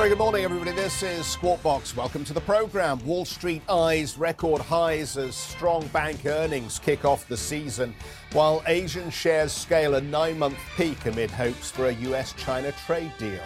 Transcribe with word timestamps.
Very 0.00 0.08
good 0.08 0.18
morning, 0.18 0.44
everybody. 0.44 0.72
This 0.72 1.02
is 1.02 1.26
Squawk 1.26 1.62
Box. 1.62 1.94
Welcome 1.94 2.24
to 2.24 2.32
the 2.32 2.40
program. 2.40 3.04
Wall 3.04 3.26
Street 3.26 3.60
eyes 3.68 4.16
record 4.16 4.62
highs 4.62 5.18
as 5.18 5.36
strong 5.36 5.86
bank 5.88 6.24
earnings 6.24 6.78
kick 6.78 7.04
off 7.04 7.28
the 7.28 7.36
season, 7.36 7.94
while 8.32 8.62
Asian 8.66 9.10
shares 9.10 9.52
scale 9.52 9.96
a 9.96 10.00
nine 10.00 10.38
month 10.38 10.56
peak 10.74 11.04
amid 11.04 11.30
hopes 11.30 11.70
for 11.70 11.88
a 11.88 11.92
US 11.92 12.32
China 12.32 12.72
trade 12.86 13.12
deal. 13.18 13.44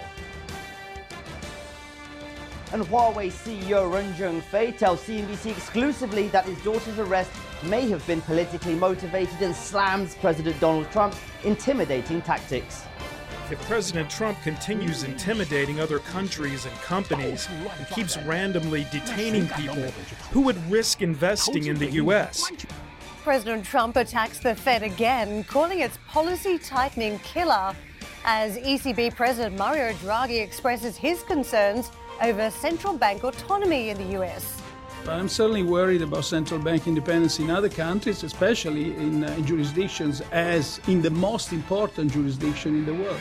And 2.72 2.84
Huawei 2.84 3.32
CEO 3.32 3.92
Ren 3.92 4.14
Zhengfei 4.14 4.78
tells 4.78 5.02
CNBC 5.02 5.50
exclusively 5.50 6.28
that 6.28 6.44
his 6.44 6.62
daughter's 6.62 7.00
arrest 7.00 7.32
may 7.64 7.88
have 7.88 8.06
been 8.06 8.20
politically 8.20 8.76
motivated 8.76 9.42
and 9.42 9.56
slams 9.56 10.14
President 10.14 10.60
Donald 10.60 10.88
Trump's 10.92 11.18
intimidating 11.42 12.22
tactics. 12.22 12.84
If 13.50 13.60
President 13.66 14.08
Trump 14.08 14.40
continues 14.42 15.02
intimidating 15.02 15.78
other 15.78 15.98
countries 15.98 16.64
and 16.64 16.74
companies 16.76 17.46
and 17.78 17.86
keeps 17.90 18.16
randomly 18.18 18.86
detaining 18.90 19.48
people, 19.48 19.82
who 20.30 20.40
would 20.40 20.56
risk 20.70 21.02
investing 21.02 21.66
in 21.66 21.76
the 21.76 21.90
U.S.? 21.92 22.50
President 23.22 23.66
Trump 23.66 23.96
attacks 23.96 24.38
the 24.38 24.54
Fed 24.54 24.82
again, 24.82 25.44
calling 25.44 25.80
its 25.80 25.98
policy 26.08 26.58
tightening 26.58 27.18
killer, 27.18 27.74
as 28.24 28.56
ECB 28.56 29.14
President 29.14 29.58
Mario 29.58 29.92
Draghi 29.94 30.42
expresses 30.42 30.96
his 30.96 31.22
concerns 31.24 31.90
over 32.22 32.50
central 32.50 32.96
bank 32.96 33.24
autonomy 33.24 33.90
in 33.90 33.98
the 33.98 34.12
U.S. 34.14 34.62
I'm 35.08 35.28
certainly 35.28 35.62
worried 35.62 36.00
about 36.00 36.24
central 36.24 36.58
bank 36.58 36.86
independence 36.86 37.38
in 37.38 37.50
other 37.50 37.68
countries, 37.68 38.22
especially 38.22 38.96
in, 38.96 39.22
uh, 39.22 39.38
jurisdictions 39.40 40.22
as 40.32 40.80
in 40.88 41.02
the 41.02 41.10
most 41.10 41.52
important 41.52 42.12
jurisdiction 42.12 42.74
in 42.74 42.86
the 42.86 42.94
world. 42.94 43.20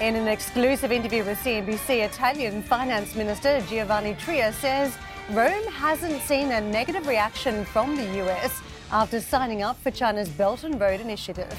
In 0.00 0.14
an 0.14 0.28
exclusive 0.28 0.92
interview 0.92 1.24
with 1.24 1.36
CNBC, 1.38 2.04
Italian 2.04 2.62
Finance 2.62 3.16
Minister 3.16 3.60
Giovanni 3.62 4.14
Tria 4.14 4.52
says 4.52 4.96
Rome 5.30 5.66
hasn't 5.72 6.22
seen 6.22 6.52
a 6.52 6.60
negative 6.60 7.08
reaction 7.08 7.64
from 7.64 7.96
the 7.96 8.24
US 8.24 8.62
after 8.92 9.20
signing 9.20 9.62
up 9.62 9.76
for 9.82 9.90
China's 9.90 10.28
Belt 10.28 10.62
and 10.62 10.80
Road 10.80 11.00
Initiative. 11.00 11.52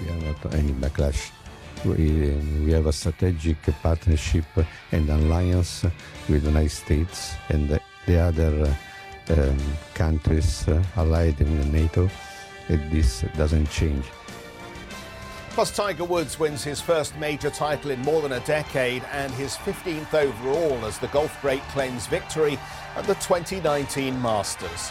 We 0.00 0.10
are 0.10 0.20
not 0.20 0.54
any 0.54 0.72
backlash. 0.72 1.32
We, 1.84 2.72
have 2.72 2.86
a 2.86 2.92
strategic 2.92 3.62
partnership 3.82 4.46
and 4.92 5.08
alliance 5.10 5.84
with 6.28 6.42
the 6.42 6.48
United 6.48 6.70
States 6.70 7.34
and 7.50 7.78
the 8.06 8.18
other 8.18 8.74
um, 9.28 9.58
countries 9.92 10.66
allied 10.96 11.40
in 11.40 11.70
NATO. 11.70 12.08
This 12.68 13.24
doesn't 13.36 13.70
change. 13.70 14.04
Plus, 15.50 15.70
Tiger 15.70 16.04
Woods 16.04 16.40
wins 16.40 16.64
his 16.64 16.80
first 16.80 17.16
major 17.16 17.50
title 17.50 17.92
in 17.92 18.00
more 18.00 18.22
than 18.22 18.32
a 18.32 18.40
decade 18.40 19.04
and 19.12 19.32
his 19.34 19.54
15th 19.54 20.12
overall 20.12 20.84
as 20.84 20.98
the 20.98 21.06
golf 21.08 21.40
great 21.40 21.62
claims 21.68 22.06
victory 22.08 22.58
at 22.96 23.04
the 23.04 23.14
2019 23.14 24.20
Masters. 24.20 24.90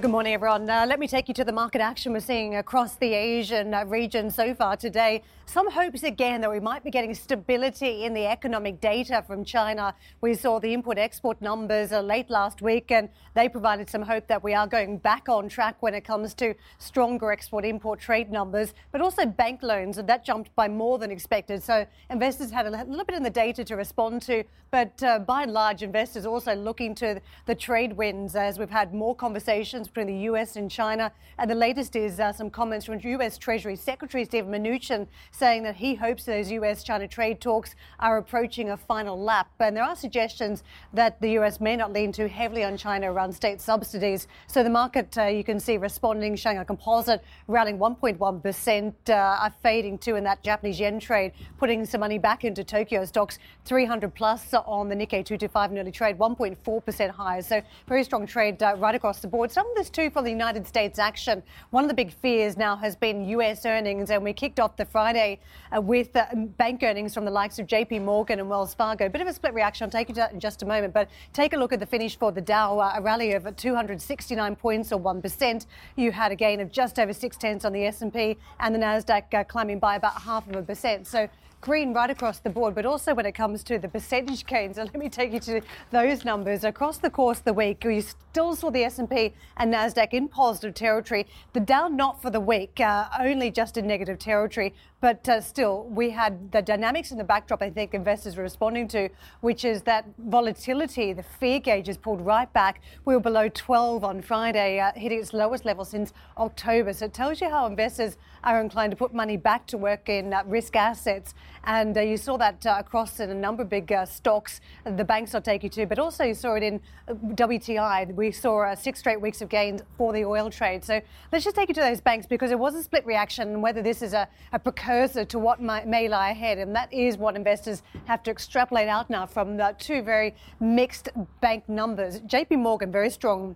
Good 0.00 0.12
morning, 0.12 0.32
everyone. 0.32 0.70
Uh, 0.70 0.86
let 0.88 1.00
me 1.00 1.08
take 1.08 1.26
you 1.26 1.34
to 1.34 1.42
the 1.42 1.50
market 1.50 1.80
action 1.80 2.12
we're 2.12 2.20
seeing 2.20 2.54
across 2.54 2.94
the 2.94 3.12
Asian 3.12 3.74
uh, 3.74 3.84
region 3.84 4.30
so 4.30 4.54
far 4.54 4.76
today. 4.76 5.22
Some 5.48 5.70
hopes 5.70 6.02
again 6.02 6.42
that 6.42 6.50
we 6.50 6.60
might 6.60 6.84
be 6.84 6.90
getting 6.90 7.14
stability 7.14 8.04
in 8.04 8.12
the 8.12 8.26
economic 8.26 8.82
data 8.82 9.24
from 9.26 9.46
China. 9.46 9.94
We 10.20 10.34
saw 10.34 10.60
the 10.60 10.74
import 10.74 10.98
export 10.98 11.40
numbers 11.40 11.90
uh, 11.90 12.02
late 12.02 12.28
last 12.28 12.60
week, 12.60 12.90
and 12.90 13.08
they 13.32 13.48
provided 13.48 13.88
some 13.88 14.02
hope 14.02 14.26
that 14.26 14.44
we 14.44 14.52
are 14.52 14.66
going 14.66 14.98
back 14.98 15.26
on 15.30 15.48
track 15.48 15.76
when 15.80 15.94
it 15.94 16.02
comes 16.02 16.34
to 16.34 16.54
stronger 16.76 17.32
export 17.32 17.64
import 17.64 17.98
trade 17.98 18.30
numbers, 18.30 18.74
but 18.92 19.00
also 19.00 19.24
bank 19.24 19.62
loans, 19.62 19.96
and 19.96 20.06
that 20.06 20.22
jumped 20.22 20.54
by 20.54 20.68
more 20.68 20.98
than 20.98 21.10
expected. 21.10 21.62
So 21.62 21.86
investors 22.10 22.50
had 22.50 22.66
a 22.66 22.70
little 22.70 23.06
bit 23.06 23.16
in 23.16 23.22
the 23.22 23.30
data 23.30 23.64
to 23.64 23.74
respond 23.74 24.20
to, 24.22 24.44
but 24.70 25.02
uh, 25.02 25.20
by 25.20 25.44
and 25.44 25.52
large, 25.54 25.82
investors 25.82 26.26
also 26.26 26.54
looking 26.54 26.94
to 26.96 27.22
the 27.46 27.54
trade 27.54 27.94
winds 27.94 28.36
as 28.36 28.58
we've 28.58 28.68
had 28.68 28.92
more 28.92 29.16
conversations 29.16 29.88
between 29.88 30.08
the 30.08 30.24
US 30.30 30.56
and 30.56 30.70
China. 30.70 31.10
And 31.38 31.50
the 31.50 31.54
latest 31.54 31.96
is 31.96 32.20
uh, 32.20 32.34
some 32.34 32.50
comments 32.50 32.84
from 32.84 33.00
US 33.02 33.38
Treasury 33.38 33.76
Secretary 33.76 34.26
Steven 34.26 34.52
Mnuchin 34.52 35.06
saying 35.38 35.62
that 35.62 35.76
he 35.76 35.94
hopes 35.94 36.24
those 36.24 36.50
US 36.50 36.82
China 36.82 37.06
trade 37.06 37.40
talks 37.40 37.76
are 38.00 38.18
approaching 38.18 38.70
a 38.70 38.76
final 38.76 39.18
lap. 39.18 39.48
And 39.60 39.76
there 39.76 39.84
are 39.84 39.94
suggestions 39.94 40.64
that 40.92 41.20
the 41.20 41.38
US 41.38 41.60
may 41.60 41.76
not 41.76 41.92
lean 41.92 42.10
too 42.10 42.26
heavily 42.26 42.64
on 42.64 42.76
China 42.76 43.12
around 43.12 43.32
state 43.32 43.60
subsidies. 43.60 44.26
So 44.48 44.64
the 44.64 44.70
market, 44.70 45.16
uh, 45.16 45.26
you 45.26 45.44
can 45.44 45.60
see, 45.60 45.76
responding. 45.76 46.34
Shanghai 46.34 46.64
Composite 46.64 47.22
rallying 47.46 47.78
1.1%, 47.78 49.10
uh, 49.10 49.50
fading 49.62 49.98
too 49.98 50.16
in 50.16 50.24
that 50.24 50.42
Japanese 50.42 50.80
yen 50.80 50.98
trade, 50.98 51.32
putting 51.58 51.86
some 51.86 52.00
money 52.00 52.18
back 52.18 52.44
into 52.44 52.64
Tokyo 52.64 53.04
stocks, 53.04 53.38
300 53.64 54.12
plus 54.14 54.52
on 54.54 54.88
the 54.88 54.94
Nikkei 54.94 55.24
225 55.24 55.70
nearly 55.70 55.92
trade, 55.92 56.18
1.4% 56.18 57.10
higher. 57.10 57.42
So 57.42 57.62
very 57.86 58.02
strong 58.02 58.26
trade 58.26 58.60
uh, 58.62 58.74
right 58.76 58.94
across 58.94 59.20
the 59.20 59.28
board. 59.28 59.52
Some 59.52 59.68
of 59.68 59.76
this 59.76 59.88
too 59.88 60.10
from 60.10 60.24
the 60.24 60.30
United 60.30 60.66
States 60.66 60.98
action. 60.98 61.42
One 61.70 61.84
of 61.84 61.88
the 61.88 61.94
big 61.94 62.12
fears 62.12 62.56
now 62.56 62.74
has 62.76 62.96
been 62.96 63.28
US 63.28 63.64
earnings, 63.64 64.10
and 64.10 64.24
we 64.24 64.32
kicked 64.32 64.58
off 64.58 64.76
the 64.76 64.84
Friday 64.84 65.27
uh, 65.74 65.80
with 65.80 66.14
uh, 66.16 66.26
bank 66.56 66.82
earnings 66.82 67.14
from 67.14 67.24
the 67.24 67.30
likes 67.30 67.58
of 67.58 67.66
JP 67.66 68.02
Morgan 68.02 68.38
and 68.38 68.48
Wells 68.48 68.74
Fargo. 68.74 69.06
A 69.06 69.10
Bit 69.10 69.20
of 69.20 69.28
a 69.28 69.32
split 69.32 69.54
reaction. 69.54 69.84
I'll 69.84 69.90
take 69.90 70.08
you 70.08 70.14
to 70.14 70.20
that 70.20 70.32
in 70.32 70.40
just 70.40 70.62
a 70.62 70.66
moment. 70.66 70.94
But 70.94 71.08
take 71.32 71.52
a 71.52 71.56
look 71.56 71.72
at 71.72 71.80
the 71.80 71.86
finish 71.86 72.18
for 72.18 72.32
the 72.32 72.40
Dow, 72.40 72.78
uh, 72.78 72.92
a 72.96 73.02
rally 73.02 73.32
of 73.32 73.56
269 73.56 74.56
points 74.56 74.92
or 74.92 75.00
1%. 75.00 75.66
You 75.96 76.12
had 76.12 76.32
a 76.32 76.36
gain 76.36 76.60
of 76.60 76.70
just 76.70 76.98
over 76.98 77.12
six 77.12 77.36
tenths 77.36 77.64
on 77.64 77.72
the 77.72 77.84
S&P 77.84 78.36
and 78.60 78.74
the 78.74 78.78
Nasdaq 78.78 79.34
uh, 79.34 79.44
climbing 79.44 79.78
by 79.78 79.96
about 79.96 80.22
half 80.22 80.48
of 80.48 80.56
a 80.56 80.62
percent. 80.62 81.06
So 81.06 81.28
green 81.60 81.92
right 81.92 82.10
across 82.10 82.38
the 82.38 82.50
board, 82.50 82.74
but 82.74 82.86
also 82.86 83.14
when 83.14 83.26
it 83.26 83.32
comes 83.32 83.62
to 83.64 83.78
the 83.78 83.88
percentage 83.88 84.46
gains. 84.46 84.78
And 84.88 84.88
let 84.92 84.98
me 84.98 85.08
take 85.08 85.32
you 85.32 85.40
to 85.40 85.60
those 85.90 86.24
numbers 86.24 86.62
across 86.62 86.98
the 86.98 87.10
course 87.10 87.38
of 87.38 87.44
the 87.44 87.52
week. 87.52 87.82
We 87.84 88.00
still 88.00 88.54
saw 88.54 88.70
the 88.70 88.84
S&P 88.84 89.34
and 89.56 89.74
Nasdaq 89.74 90.12
in 90.12 90.28
positive 90.28 90.74
territory. 90.74 91.26
The 91.52 91.60
Dow 91.60 91.88
not 91.88 92.22
for 92.22 92.30
the 92.30 92.40
week, 92.40 92.78
uh, 92.80 93.08
only 93.18 93.50
just 93.50 93.76
in 93.76 93.86
negative 93.86 94.18
territory. 94.18 94.74
But 95.00 95.28
uh, 95.28 95.40
still, 95.40 95.84
we 95.84 96.10
had 96.10 96.50
the 96.50 96.60
dynamics 96.60 97.12
in 97.12 97.18
the 97.18 97.24
backdrop. 97.24 97.62
I 97.62 97.70
think 97.70 97.94
investors 97.94 98.36
were 98.36 98.42
responding 98.42 98.88
to, 98.88 99.08
which 99.42 99.64
is 99.64 99.82
that 99.82 100.06
volatility. 100.18 101.12
The 101.12 101.22
fear 101.22 101.60
gauge 101.60 101.88
is 101.88 101.96
pulled 101.96 102.20
right 102.20 102.52
back. 102.52 102.80
We 103.04 103.14
were 103.14 103.20
below 103.20 103.48
12 103.48 104.02
on 104.02 104.22
Friday, 104.22 104.80
uh, 104.80 104.90
hitting 104.96 105.20
its 105.20 105.32
lowest 105.32 105.64
level 105.64 105.84
since 105.84 106.12
October. 106.36 106.92
So 106.92 107.04
it 107.04 107.14
tells 107.14 107.40
you 107.40 107.48
how 107.48 107.66
investors 107.66 108.16
are 108.42 108.60
inclined 108.60 108.90
to 108.90 108.96
put 108.96 109.14
money 109.14 109.36
back 109.36 109.66
to 109.68 109.78
work 109.78 110.08
in 110.08 110.34
uh, 110.34 110.42
risk 110.46 110.74
assets. 110.74 111.34
And 111.62 111.96
uh, 111.96 112.00
you 112.00 112.16
saw 112.16 112.36
that 112.38 112.66
uh, 112.66 112.76
across 112.78 113.20
in 113.20 113.30
a 113.30 113.34
number 113.34 113.62
of 113.62 113.68
big 113.68 113.92
uh, 113.92 114.04
stocks. 114.04 114.60
The 114.84 115.04
banks 115.04 115.32
I'll 115.32 115.42
take 115.42 115.62
you 115.62 115.68
to, 115.70 115.86
but 115.86 116.00
also 116.00 116.24
you 116.24 116.34
saw 116.34 116.54
it 116.54 116.64
in 116.64 116.80
WTI. 117.08 118.12
We 118.14 118.32
saw 118.32 118.74
six 118.74 118.98
straight 118.98 119.20
weeks 119.20 119.42
of 119.42 119.48
gains 119.48 119.82
for 119.96 120.12
the 120.12 120.24
oil 120.24 120.50
trade. 120.50 120.84
So 120.84 121.00
let's 121.30 121.44
just 121.44 121.54
take 121.54 121.68
you 121.68 121.74
to 121.74 121.80
those 121.80 122.00
banks 122.00 122.26
because 122.26 122.50
it 122.50 122.58
was 122.58 122.74
a 122.74 122.82
split 122.82 123.06
reaction. 123.06 123.60
Whether 123.60 123.82
this 123.82 124.02
is 124.02 124.12
a, 124.12 124.26
a 124.52 124.58
precursor 124.88 125.22
to 125.22 125.38
what 125.38 125.60
might, 125.60 125.86
may 125.86 126.08
lie 126.08 126.30
ahead, 126.30 126.56
and 126.56 126.74
that 126.74 126.90
is 126.90 127.18
what 127.18 127.36
investors 127.36 127.82
have 128.06 128.22
to 128.22 128.30
extrapolate 128.30 128.88
out 128.88 129.10
now 129.10 129.26
from 129.26 129.58
the 129.58 129.74
two 129.78 130.00
very 130.00 130.34
mixed 130.60 131.10
bank 131.42 131.68
numbers. 131.68 132.20
JP 132.20 132.58
Morgan, 132.60 132.90
very 132.90 133.10
strong 133.10 133.54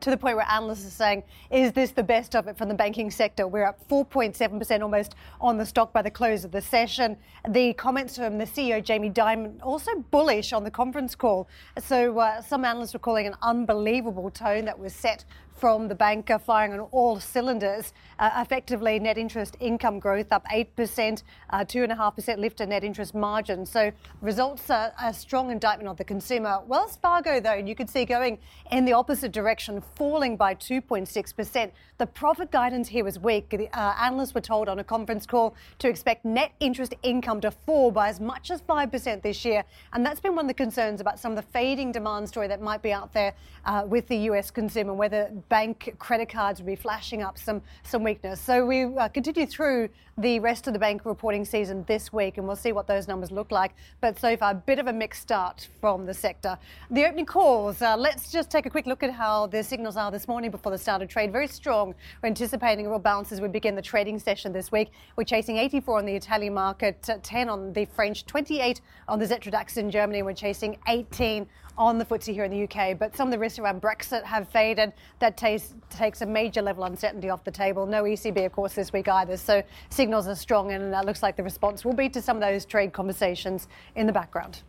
to 0.00 0.10
the 0.10 0.16
point 0.16 0.36
where 0.36 0.46
analysts 0.48 0.86
are 0.86 0.90
saying, 0.90 1.24
is 1.50 1.72
this 1.72 1.90
the 1.90 2.02
best 2.04 2.36
of 2.36 2.46
it 2.46 2.56
from 2.56 2.68
the 2.68 2.74
banking 2.74 3.10
sector? 3.10 3.48
We're 3.48 3.66
up 3.66 3.88
4.7% 3.88 4.80
almost 4.80 5.16
on 5.40 5.58
the 5.58 5.66
stock 5.66 5.92
by 5.92 6.02
the 6.02 6.10
close 6.12 6.44
of 6.44 6.52
the 6.52 6.60
session. 6.60 7.16
The 7.48 7.72
comments 7.72 8.16
from 8.16 8.38
the 8.38 8.44
CEO, 8.44 8.80
Jamie 8.82 9.10
Dimon, 9.10 9.58
also 9.60 9.90
bullish 10.12 10.52
on 10.52 10.62
the 10.62 10.70
conference 10.70 11.16
call. 11.16 11.48
So 11.80 12.16
uh, 12.20 12.40
some 12.40 12.64
analysts 12.64 12.92
were 12.92 13.00
calling 13.00 13.26
an 13.26 13.34
unbelievable 13.42 14.30
tone 14.30 14.64
that 14.66 14.78
was 14.78 14.92
set 14.92 15.24
from 15.58 15.88
the 15.88 15.94
banker 15.94 16.38
firing 16.38 16.72
on 16.72 16.80
all 16.92 17.18
cylinders. 17.18 17.92
Uh, 18.18 18.30
effectively, 18.36 18.98
net 18.98 19.18
interest 19.18 19.56
income 19.60 19.98
growth 19.98 20.32
up 20.32 20.44
8%, 20.46 21.22
uh, 21.50 21.64
2.5% 21.64 22.38
lift 22.38 22.60
in 22.60 22.68
net 22.68 22.84
interest 22.84 23.14
margin. 23.14 23.66
So 23.66 23.92
results 24.20 24.70
are 24.70 24.92
a 25.02 25.12
strong 25.12 25.50
indictment 25.50 25.88
of 25.88 25.96
the 25.96 26.04
consumer. 26.04 26.60
Wells 26.66 26.96
Fargo, 26.96 27.40
though, 27.40 27.54
you 27.54 27.74
could 27.74 27.88
see 27.88 28.04
going 28.04 28.38
in 28.70 28.84
the 28.84 28.92
opposite 28.92 29.32
direction, 29.32 29.82
falling 29.94 30.36
by 30.36 30.54
2.6%. 30.54 31.70
The 31.98 32.06
profit 32.06 32.50
guidance 32.52 32.88
here 32.88 33.04
was 33.04 33.18
weak. 33.18 33.50
The, 33.50 33.68
uh, 33.76 33.94
analysts 34.00 34.34
were 34.34 34.40
told 34.40 34.68
on 34.68 34.78
a 34.78 34.84
conference 34.84 35.26
call 35.26 35.56
to 35.80 35.88
expect 35.88 36.24
net 36.24 36.52
interest 36.60 36.94
income 37.02 37.40
to 37.40 37.50
fall 37.50 37.90
by 37.90 38.08
as 38.08 38.20
much 38.20 38.50
as 38.50 38.60
5% 38.62 39.22
this 39.22 39.44
year. 39.44 39.64
And 39.92 40.06
that's 40.06 40.20
been 40.20 40.36
one 40.36 40.44
of 40.44 40.48
the 40.48 40.54
concerns 40.54 41.00
about 41.00 41.18
some 41.18 41.32
of 41.32 41.36
the 41.36 41.50
fading 41.50 41.92
demand 41.92 42.28
story 42.28 42.46
that 42.48 42.60
might 42.60 42.82
be 42.82 42.92
out 42.92 43.12
there 43.12 43.34
uh, 43.64 43.84
with 43.86 44.06
the 44.06 44.16
US 44.30 44.50
consumer, 44.50 44.94
whether 44.94 45.30
bank 45.48 45.94
credit 45.98 46.28
cards 46.28 46.60
will 46.60 46.66
be 46.66 46.76
flashing 46.76 47.22
up 47.22 47.38
some, 47.38 47.62
some 47.82 48.02
weakness. 48.02 48.40
So 48.40 48.64
we 48.66 48.84
uh, 48.84 49.08
continue 49.08 49.46
through 49.46 49.88
the 50.18 50.40
rest 50.40 50.66
of 50.66 50.72
the 50.72 50.78
bank 50.78 51.04
reporting 51.04 51.44
season 51.44 51.84
this 51.86 52.12
week, 52.12 52.38
and 52.38 52.46
we'll 52.46 52.56
see 52.56 52.72
what 52.72 52.88
those 52.88 53.06
numbers 53.06 53.30
look 53.30 53.52
like. 53.52 53.74
But 54.00 54.18
so 54.18 54.36
far, 54.36 54.50
a 54.50 54.54
bit 54.54 54.80
of 54.80 54.88
a 54.88 54.92
mixed 54.92 55.22
start 55.22 55.68
from 55.80 56.06
the 56.06 56.14
sector. 56.14 56.58
The 56.90 57.06
opening 57.06 57.26
calls, 57.26 57.80
uh, 57.80 57.96
let's 57.96 58.32
just 58.32 58.50
take 58.50 58.66
a 58.66 58.70
quick 58.70 58.86
look 58.86 59.02
at 59.02 59.12
how 59.12 59.46
the 59.46 59.62
signals 59.62 59.96
are 59.96 60.10
this 60.10 60.26
morning 60.26 60.50
before 60.50 60.72
the 60.72 60.78
start 60.78 61.02
of 61.02 61.08
trade. 61.08 61.30
Very 61.30 61.46
strong. 61.46 61.94
We're 62.22 62.28
anticipating 62.28 62.86
a 62.86 62.90
real 62.90 62.98
as 63.30 63.40
we 63.40 63.48
begin 63.48 63.76
the 63.76 63.82
trading 63.82 64.18
session 64.18 64.52
this 64.52 64.72
week. 64.72 64.90
We're 65.16 65.24
chasing 65.24 65.56
84 65.56 65.98
on 65.98 66.06
the 66.06 66.14
Italian 66.14 66.54
market, 66.54 67.08
10 67.22 67.48
on 67.48 67.72
the 67.72 67.84
French, 67.84 68.26
28 68.26 68.80
on 69.06 69.18
the 69.18 69.26
Xetra 69.26 69.52
DAX 69.52 69.76
in 69.76 69.90
Germany. 69.90 70.22
We're 70.22 70.34
chasing 70.34 70.76
18 70.88 71.46
on 71.78 71.96
the 71.96 72.04
FTSE 72.04 72.34
here 72.34 72.44
in 72.44 72.50
the 72.50 72.64
UK. 72.64 72.98
But 72.98 73.16
some 73.16 73.28
of 73.28 73.32
the 73.32 73.38
risks 73.38 73.58
around 73.58 73.80
Brexit 73.80 74.24
have 74.24 74.48
faded. 74.48 74.92
That 75.20 75.36
takes, 75.36 75.74
takes 75.88 76.20
a 76.20 76.26
major 76.26 76.60
level 76.60 76.84
of 76.84 76.92
uncertainty 76.92 77.30
off 77.30 77.44
the 77.44 77.50
table. 77.50 77.86
No 77.86 78.02
ECB, 78.02 78.44
of 78.44 78.52
course, 78.52 78.74
this 78.74 78.92
week 78.92 79.08
either. 79.08 79.36
So 79.36 79.62
signals 79.88 80.26
are 80.28 80.34
strong, 80.34 80.72
and 80.72 80.92
that 80.92 81.06
looks 81.06 81.22
like 81.22 81.36
the 81.36 81.42
response 81.42 81.84
will 81.84 81.94
be 81.94 82.08
to 82.10 82.20
some 82.20 82.36
of 82.36 82.42
those 82.42 82.64
trade 82.66 82.92
conversations 82.92 83.68
in 83.94 84.06
the 84.06 84.12
background. 84.12 84.62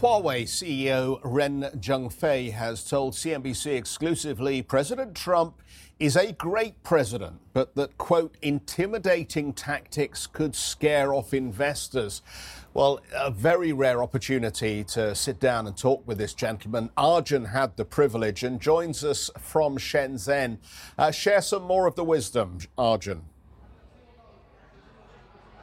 Huawei 0.00 0.44
CEO 0.44 1.18
Ren 1.24 1.62
Zhengfei 1.80 2.52
has 2.52 2.84
told 2.84 3.14
CNBC 3.14 3.74
exclusively 3.74 4.62
President 4.62 5.16
Trump 5.16 5.60
is 5.98 6.14
a 6.14 6.30
great 6.30 6.80
president, 6.84 7.40
but 7.52 7.74
that, 7.74 7.98
quote, 7.98 8.36
intimidating 8.40 9.52
tactics 9.52 10.28
could 10.28 10.54
scare 10.54 11.12
off 11.12 11.34
investors. 11.34 12.22
Well, 12.74 13.00
a 13.12 13.32
very 13.32 13.72
rare 13.72 14.00
opportunity 14.00 14.84
to 14.84 15.16
sit 15.16 15.40
down 15.40 15.66
and 15.66 15.76
talk 15.76 16.06
with 16.06 16.18
this 16.18 16.32
gentleman. 16.32 16.90
Arjun 16.96 17.46
had 17.46 17.76
the 17.76 17.84
privilege 17.84 18.44
and 18.44 18.60
joins 18.60 19.02
us 19.02 19.32
from 19.40 19.78
Shenzhen. 19.78 20.58
Uh, 20.96 21.10
share 21.10 21.42
some 21.42 21.64
more 21.64 21.88
of 21.88 21.96
the 21.96 22.04
wisdom, 22.04 22.58
Arjun. 22.78 23.24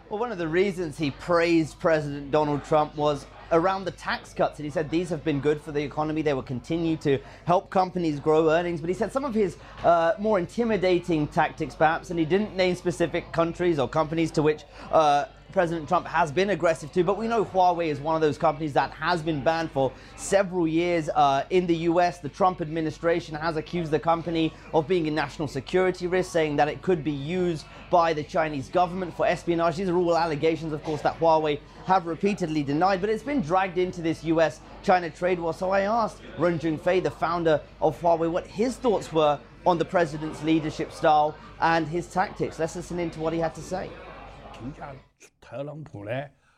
Well, 0.10 0.20
one 0.20 0.34
of 0.34 0.38
the 0.38 0.48
reasons 0.50 0.98
he 0.98 1.12
praised 1.12 1.80
President 1.80 2.32
Donald 2.32 2.66
Trump 2.66 2.98
was 2.98 3.26
around 3.56 3.86
the 3.86 3.92
tax 3.92 4.34
cuts, 4.34 4.60
and 4.60 4.66
he 4.66 4.70
said 4.70 4.90
these 4.90 5.10
have 5.10 5.24
been 5.24 5.40
good 5.40 5.62
for 5.62 5.72
the 5.72 5.82
economy. 5.82 6.22
They 6.22 6.34
will 6.34 6.44
continue 6.44 6.98
to 6.98 7.18
help 7.46 7.70
companies 7.70 8.20
grow 8.20 8.50
earnings. 8.50 8.82
But 8.82 8.90
he 8.90 8.94
said 8.94 9.12
some 9.12 9.26
of 9.26 9.34
his 9.34 9.58
uh, 9.84 10.14
more 10.20 10.38
intimidating 10.38 11.28
tactics, 11.28 11.74
perhaps, 11.74 12.10
and 12.10 12.20
he 12.20 12.26
didn't 12.26 12.56
name 12.56 12.76
specific 12.76 13.32
countries 13.32 13.80
or 13.80 13.88
companies 13.88 14.32
to 14.32 14.42
which. 14.42 14.64
Uh, 14.92 15.26
President 15.56 15.88
Trump 15.88 16.06
has 16.06 16.34
been 16.34 16.50
aggressive 16.50 16.92
to, 16.92 17.02
but 17.02 17.18
we 17.18 17.30
know 17.30 17.46
Huawei 17.46 17.88
is 17.88 18.02
one 18.02 18.14
of 18.14 18.22
those 18.22 18.38
companies 18.38 18.74
that 18.74 18.92
has 18.92 19.22
been 19.22 19.42
banned 19.42 19.72
for 19.72 19.90
several 20.18 20.68
years 20.68 21.08
uh, 21.16 21.46
in 21.50 21.66
the 21.66 21.78
US. 21.90 22.20
The 22.20 22.28
Trump 22.28 22.60
administration 22.60 23.36
has 23.36 23.56
accused 23.56 23.90
the 23.90 23.98
company 23.98 24.54
of 24.74 24.86
being 24.86 25.08
a 25.08 25.12
national 25.12 25.48
security 25.48 26.08
risk, 26.08 26.30
saying 26.30 26.58
that 26.58 26.68
it 26.68 26.82
could 26.82 27.06
be 27.06 27.14
used 27.14 27.66
by 27.90 28.12
the 28.12 28.22
Chinese 28.22 28.68
government 28.68 29.16
for 29.16 29.26
espionage. 29.26 29.78
These 29.78 29.88
are 29.88 29.96
all 29.96 30.18
allegations, 30.18 30.74
of 30.74 30.84
course, 30.84 31.02
that 31.04 31.18
Huawei 31.22 31.62
have 31.86 32.06
repeatedly 32.06 32.62
denied, 32.62 33.00
but 33.00 33.10
it's 33.10 33.24
been 33.24 33.40
dragged 33.40 33.78
into 33.78 34.02
this 34.02 34.26
US 34.26 34.60
China 34.84 35.10
trade 35.10 35.40
war. 35.40 35.54
So 35.54 35.72
I 35.72 35.84
asked 35.84 36.22
Ren 36.38 36.60
Zhengfei, 36.60 37.02
the 37.02 37.12
founder 37.12 37.62
of 37.82 37.98
Huawei, 38.02 38.30
what 38.30 38.46
his 38.46 38.76
thoughts 38.76 39.14
were 39.14 39.40
on 39.66 39.78
the 39.78 39.86
president's 39.86 40.44
leadership 40.44 40.92
style 40.92 41.34
and 41.62 41.88
his 41.88 42.08
tactics. 42.08 42.60
Let's 42.60 42.76
listen 42.76 43.00
into 43.00 43.22
what 43.22 43.32
he 43.32 43.40
had 43.40 43.56
to 43.56 43.62
say. 43.62 43.90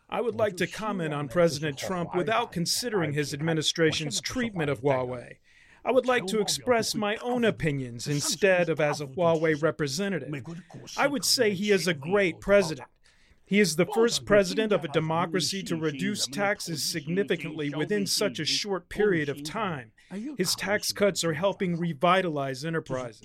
I 0.10 0.22
would 0.22 0.36
like 0.36 0.56
to 0.57 0.68
comment 0.68 1.13
on 1.13 1.28
President 1.28 1.78
Trump 1.78 2.16
without 2.16 2.51
considering 2.51 3.13
his 3.13 3.34
administration's 3.34 4.22
treatment 4.22 4.69
of 4.69 4.81
Huawei. 4.81 5.36
I 5.84 5.92
would 5.92 6.06
like 6.06 6.25
to 6.28 6.39
express 6.42 6.95
my 6.95 7.16
own 7.18 7.45
opinions 7.45 8.07
instead 8.07 8.69
of 8.69 8.80
as 8.80 9.00
a 9.01 9.07
Huawei 9.07 9.62
representative. 9.62 10.34
I 10.98 11.07
would 11.07 11.24
say 11.25 11.54
he 11.54 11.72
is 11.72 11.88
a 11.88 11.94
great 11.94 12.39
president. 12.39 12.88
He 13.45 13.62
is 13.62 13.78
the 13.78 13.86
first 13.86 14.25
president 14.25 14.74
of 14.74 14.84
a 14.84 14.90
democracy 14.90 15.63
to 15.63 15.78
reduce 15.78 16.28
taxes 16.28 16.83
significantly 16.83 17.69
within 17.69 18.06
such 18.06 18.40
a 18.40 18.45
short 18.45 18.90
period 18.90 19.30
of 19.30 19.44
time. 19.44 19.92
His 20.38 20.56
tax 20.56 20.92
cuts 20.92 21.24
are 21.24 21.33
helping 21.33 21.78
revitalize 21.78 22.66
enterprises. 22.66 23.22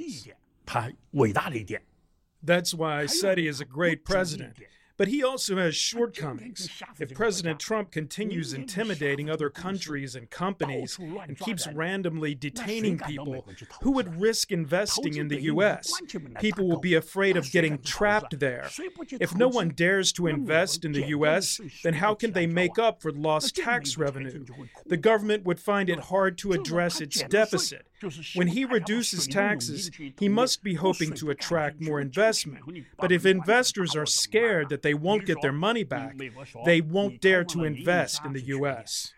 That's 2.43 2.73
why 2.75 3.00
I 3.00 3.06
said 3.06 3.38
he 3.38 3.49
is 3.49 3.61
a 3.61 3.65
great 3.65 4.05
president. 4.05 4.56
But 4.97 5.09
he 5.09 5.23
also 5.23 5.56
has 5.56 5.75
shortcomings. 5.75 6.69
If 6.99 7.15
President 7.15 7.59
Trump 7.59 7.91
continues 7.91 8.53
intimidating 8.53 9.31
other 9.31 9.50
countries 9.50 10.15
and 10.15 10.31
companies 10.31 10.99
and 10.99 11.39
keeps 11.39 11.67
randomly 11.67 12.35
detaining 12.35 12.99
people, 12.99 13.47
who 13.83 13.93
would 13.93 14.21
risk 14.21 14.53
investing 14.53 15.17
in 15.17 15.29
the 15.29 15.43
U.S.? 15.43 15.93
People 16.41 16.69
will 16.69 16.81
be 16.81 16.94
afraid 16.94 17.37
of 17.37 17.50
getting 17.50 17.79
trapped 17.79 18.39
there. 18.39 18.69
If 19.11 19.35
no 19.35 19.49
one 19.49 19.71
dares 19.71 20.12
to 20.12 20.27
invest 20.27 20.85
in 20.85 20.93
the 20.93 21.09
U.S., 21.09 21.61
then 21.83 21.94
how 21.94 22.15
can 22.15 22.33
they 22.33 22.47
make 22.47 22.79
up 22.79 23.03
for 23.03 23.12
lost 23.12 23.56
tax 23.56 23.97
revenue? 23.97 24.44
The 24.87 24.97
government 24.97 25.44
would 25.44 25.61
find 25.61 25.89
it 25.89 26.00
hard 26.00 26.39
to 26.39 26.53
address 26.53 27.00
its 27.00 27.23
deficit. 27.25 27.87
When 28.34 28.49
he 28.49 28.64
reduces 28.64 29.26
taxes, 29.26 29.90
he 30.19 30.28
must 30.28 30.62
be 30.62 30.75
hoping 30.75 31.12
to 31.14 31.31
attract 31.31 31.81
more 31.81 32.00
investment. 32.00 32.64
But 32.99 33.12
if 33.12 33.26
investors 33.26 33.94
are 33.94 34.06
scared 34.06 34.69
that 34.70 34.82
they 34.82 34.94
won't 34.94 35.26
get 35.26 35.40
their 35.43 35.52
money 35.52 35.84
back, 35.84 36.16
they 36.64 36.81
won't 36.81 37.20
dare 37.20 37.44
to 37.44 37.64
invest 37.64 38.25
in 38.25 38.32
the 38.32 38.43
U.S. 38.43 39.12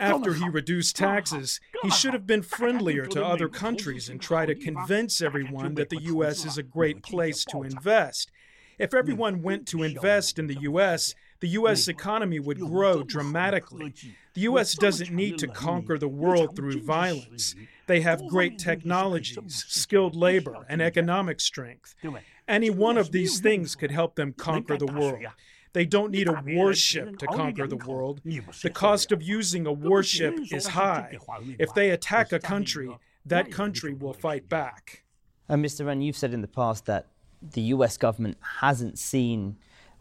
After 0.00 0.34
he 0.34 0.48
reduced 0.48 0.94
taxes, 0.96 1.60
he 1.82 1.90
should 1.90 2.12
have 2.12 2.26
been 2.26 2.42
friendlier 2.42 3.06
to 3.06 3.24
other 3.24 3.48
countries 3.48 4.08
and 4.08 4.20
try 4.20 4.46
to 4.46 4.54
convince 4.54 5.20
everyone 5.20 5.74
that 5.74 5.88
the 5.88 6.02
U.S. 6.02 6.44
is 6.44 6.56
a 6.56 6.62
great 6.62 7.02
place 7.02 7.44
to 7.46 7.64
invest. 7.64 8.30
If 8.78 8.94
everyone 8.94 9.42
went 9.42 9.66
to 9.68 9.82
invest 9.82 10.38
in 10.38 10.46
the 10.46 10.60
U.S., 10.60 11.14
the 11.40 11.48
U.S. 11.48 11.88
economy 11.88 12.38
would 12.38 12.60
grow 12.60 13.02
dramatically. 13.02 13.94
The 14.34 14.42
U.S. 14.42 14.74
doesn't 14.74 15.10
need 15.10 15.38
to 15.38 15.48
conquer 15.48 15.98
the 15.98 16.08
world 16.08 16.54
through 16.54 16.82
violence. 16.82 17.54
They 17.86 18.00
have 18.02 18.26
great 18.28 18.58
technologies, 18.58 19.64
skilled 19.66 20.14
labor, 20.14 20.64
and 20.68 20.80
economic 20.80 21.40
strength. 21.40 21.94
Any 22.46 22.70
one 22.70 22.96
of 22.96 23.12
these 23.12 23.40
things 23.40 23.74
could 23.74 23.90
help 23.90 24.14
them 24.14 24.32
conquer 24.32 24.76
the 24.76 24.86
world. 24.86 25.24
They 25.72 25.84
don't 25.84 26.10
need 26.10 26.28
a 26.28 26.42
warship 26.46 27.18
to 27.18 27.26
conquer 27.26 27.66
the 27.66 27.76
world. 27.76 28.20
The 28.62 28.70
cost 28.70 29.12
of 29.12 29.22
using 29.22 29.66
a 29.66 29.72
warship 29.72 30.38
is 30.50 30.68
high. 30.68 31.18
If 31.58 31.74
they 31.74 31.90
attack 31.90 32.32
a 32.32 32.38
country, 32.38 32.90
that 33.26 33.50
country 33.50 33.92
will 33.92 34.14
fight 34.14 34.48
back. 34.48 35.04
And 35.48 35.64
Mr. 35.64 35.86
Ren, 35.86 36.00
you've 36.00 36.16
said 36.16 36.32
in 36.32 36.42
the 36.42 36.48
past 36.48 36.86
that 36.86 37.06
the 37.42 37.60
US 37.62 37.96
government 37.96 38.36
hasn't 38.60 38.98
seen 38.98 39.56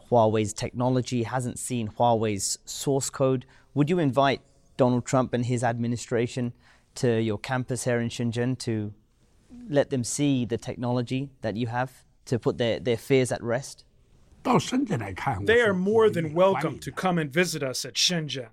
Huawei's 0.10 0.54
technology, 0.54 1.24
hasn't 1.24 1.60
seen 1.60 1.90
Huawei's 1.90 2.58
source 2.66 3.10
code. 3.10 3.46
Would 3.74 3.90
you 3.90 4.00
invite 4.00 4.42
Donald 4.78 5.06
Trump 5.06 5.34
and 5.34 5.46
his 5.46 5.64
administration 5.64 6.54
to 6.96 7.22
your 7.22 7.38
campus 7.38 7.84
here 7.84 8.00
in 8.00 8.10
Shenzhen 8.10 8.58
to 8.60 8.94
let 9.70 9.90
them 9.90 10.04
see 10.04 10.46
the 10.46 10.58
technology 10.58 11.30
that 11.42 11.56
you 11.56 11.68
have 11.68 12.04
to 12.26 12.40
put 12.40 12.58
their, 12.58 12.80
their 12.80 12.98
fears 12.98 13.32
at 13.32 13.44
rest? 13.44 13.84
They 15.46 15.62
are 15.62 15.74
more 15.74 16.10
than 16.10 16.34
welcome 16.34 16.80
to 16.80 16.92
come 16.92 17.18
and 17.18 17.32
visit 17.32 17.64
us 17.64 17.84
at 17.84 17.96
Shenzhen. 17.96 18.50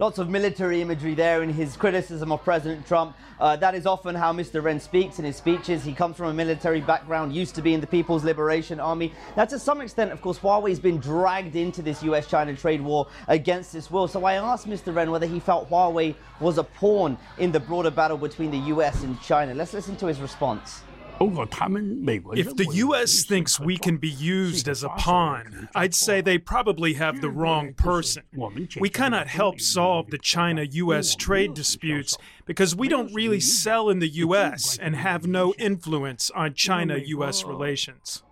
Lots 0.00 0.18
of 0.18 0.30
military 0.30 0.80
imagery 0.80 1.14
there 1.14 1.42
in 1.42 1.48
his 1.48 1.76
criticism 1.76 2.30
of 2.30 2.44
President 2.44 2.86
Trump. 2.86 3.16
Uh, 3.40 3.56
that 3.56 3.74
is 3.74 3.84
often 3.84 4.14
how 4.14 4.32
Mr. 4.32 4.62
Ren 4.62 4.78
speaks 4.78 5.18
in 5.18 5.24
his 5.24 5.34
speeches. 5.34 5.82
He 5.82 5.92
comes 5.92 6.16
from 6.16 6.28
a 6.28 6.32
military 6.32 6.80
background, 6.80 7.34
used 7.34 7.56
to 7.56 7.62
be 7.62 7.74
in 7.74 7.80
the 7.80 7.86
People's 7.88 8.22
Liberation 8.22 8.78
Army. 8.78 9.12
Now, 9.36 9.44
to 9.46 9.58
some 9.58 9.80
extent, 9.80 10.12
of 10.12 10.20
course, 10.20 10.38
Huawei's 10.38 10.78
been 10.78 10.98
dragged 10.98 11.56
into 11.56 11.82
this 11.82 12.00
US 12.04 12.28
China 12.28 12.54
trade 12.54 12.80
war 12.80 13.08
against 13.26 13.74
its 13.74 13.90
will. 13.90 14.06
So 14.06 14.24
I 14.24 14.34
asked 14.34 14.68
Mr. 14.68 14.94
Ren 14.94 15.10
whether 15.10 15.26
he 15.26 15.40
felt 15.40 15.68
Huawei 15.68 16.14
was 16.38 16.58
a 16.58 16.64
pawn 16.64 17.18
in 17.38 17.50
the 17.50 17.58
broader 17.58 17.90
battle 17.90 18.18
between 18.18 18.52
the 18.52 18.72
US 18.74 19.02
and 19.02 19.20
China. 19.20 19.52
Let's 19.52 19.74
listen 19.74 19.96
to 19.96 20.06
his 20.06 20.20
response. 20.20 20.82
If 22.38 22.56
the 22.56 22.66
U.S. 22.74 23.24
thinks 23.24 23.58
we 23.58 23.76
can 23.76 23.96
be 23.96 24.08
used 24.08 24.68
as 24.68 24.84
a 24.84 24.88
pawn, 24.90 25.68
I'd 25.74 25.94
say 25.94 26.20
they 26.20 26.38
probably 26.38 26.94
have 26.94 27.20
the 27.20 27.30
wrong 27.30 27.74
person. 27.74 28.22
We 28.80 28.88
cannot 28.88 29.26
help 29.28 29.60
solve 29.60 30.10
the 30.10 30.18
China 30.18 30.62
U.S. 30.62 31.14
trade 31.16 31.54
disputes 31.54 32.16
because 32.46 32.74
we 32.76 32.88
don't 32.88 33.12
really 33.14 33.40
sell 33.40 33.88
in 33.90 33.98
the 33.98 34.08
U.S. 34.08 34.78
and 34.78 34.94
have 34.96 35.26
no 35.26 35.54
influence 35.58 36.30
on 36.30 36.54
China 36.54 36.98
U.S. 36.98 37.44
relations. 37.44 38.22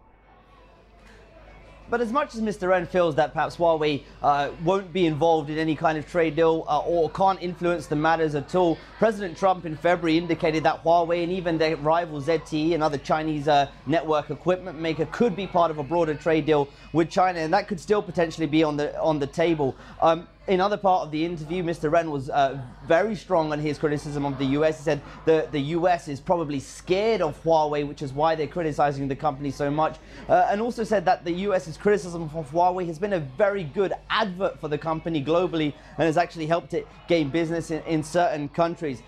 But 1.88 2.00
as 2.00 2.12
much 2.12 2.35
as 2.35 2.40
Mr. 2.40 2.69
Ren 2.69 2.87
feels 2.87 3.14
that 3.14 3.33
perhaps 3.33 3.57
Huawei 3.57 4.02
uh, 4.23 4.50
won't 4.64 4.93
be 4.93 5.07
involved 5.07 5.50
in 5.50 5.59
any 5.59 5.76
kind 5.76 5.97
of 5.97 6.07
trade 6.07 6.35
deal 6.35 6.64
uh, 6.69 6.81
or 6.81 7.09
can't 7.11 7.40
influence 7.40 7.87
the 7.87 7.95
matters 7.95 8.35
at 8.35 8.55
all, 8.55 8.76
President 8.99 9.37
Trump 9.37 9.64
in 9.66 9.76
February 9.76 10.19
indicated 10.19 10.64
that 10.64 10.83
Huawei 10.83 11.23
and 11.23 11.33
even 11.33 11.59
their 11.59 11.76
rival 11.76 12.21
ZTE, 12.21 12.75
another 12.75 12.99
Chinese 12.99 13.47
uh, 13.47 13.71
network 13.87 14.31
equipment 14.31 14.81
maker, 14.81 15.07
could 15.07 15.37
be 15.37 15.47
part 15.47 15.71
of 15.71 15.78
a 15.78 15.85
broader 15.85 16.14
trade 16.14 16.47
deal 16.47 16.69
with 16.93 17.09
China, 17.09 17.38
and 17.38 17.52
that 17.52 17.69
could 17.69 17.78
still 17.78 18.02
potentially 18.02 18.47
be 18.47 18.64
on 18.64 18.76
the 18.76 18.99
on 19.00 19.19
the 19.19 19.26
table. 19.26 19.76
Um, 20.02 20.26
in 20.48 20.60
other 20.60 20.76
part 20.76 21.02
of 21.02 21.10
the 21.10 21.24
interview, 21.24 21.62
Mr. 21.62 21.90
Ren 21.90 22.10
was 22.10 22.30
uh, 22.30 22.60
very 22.86 23.16
strong 23.16 23.52
on 23.52 23.58
his 23.58 23.78
criticism 23.78 24.24
of 24.24 24.38
the 24.38 24.44
US. 24.60 24.78
He 24.78 24.84
said 24.84 25.00
the, 25.24 25.48
the 25.50 25.60
US 25.60 26.08
is 26.08 26.20
probably 26.20 26.60
scared 26.60 27.20
of 27.20 27.42
Huawei, 27.42 27.86
which 27.86 28.02
is 28.02 28.12
why 28.12 28.34
they're 28.34 28.46
criticizing 28.46 29.08
the 29.08 29.16
company 29.16 29.50
so 29.50 29.70
much. 29.70 29.98
Uh, 30.28 30.46
and 30.50 30.60
also 30.60 30.84
said 30.84 31.04
that 31.04 31.24
the 31.24 31.32
US's 31.32 31.76
criticism 31.76 32.30
of 32.34 32.50
Huawei 32.50 32.86
has 32.86 32.98
been 32.98 33.14
a 33.14 33.20
very 33.20 33.64
good 33.64 33.92
advert 34.08 34.60
for 34.60 34.68
the 34.68 34.78
company 34.78 35.22
globally 35.22 35.74
and 35.98 36.06
has 36.06 36.16
actually 36.16 36.46
helped 36.46 36.74
it 36.74 36.86
gain 37.08 37.28
business 37.28 37.70
in, 37.70 37.82
in 37.82 38.02
certain 38.02 38.48
countries 38.48 39.02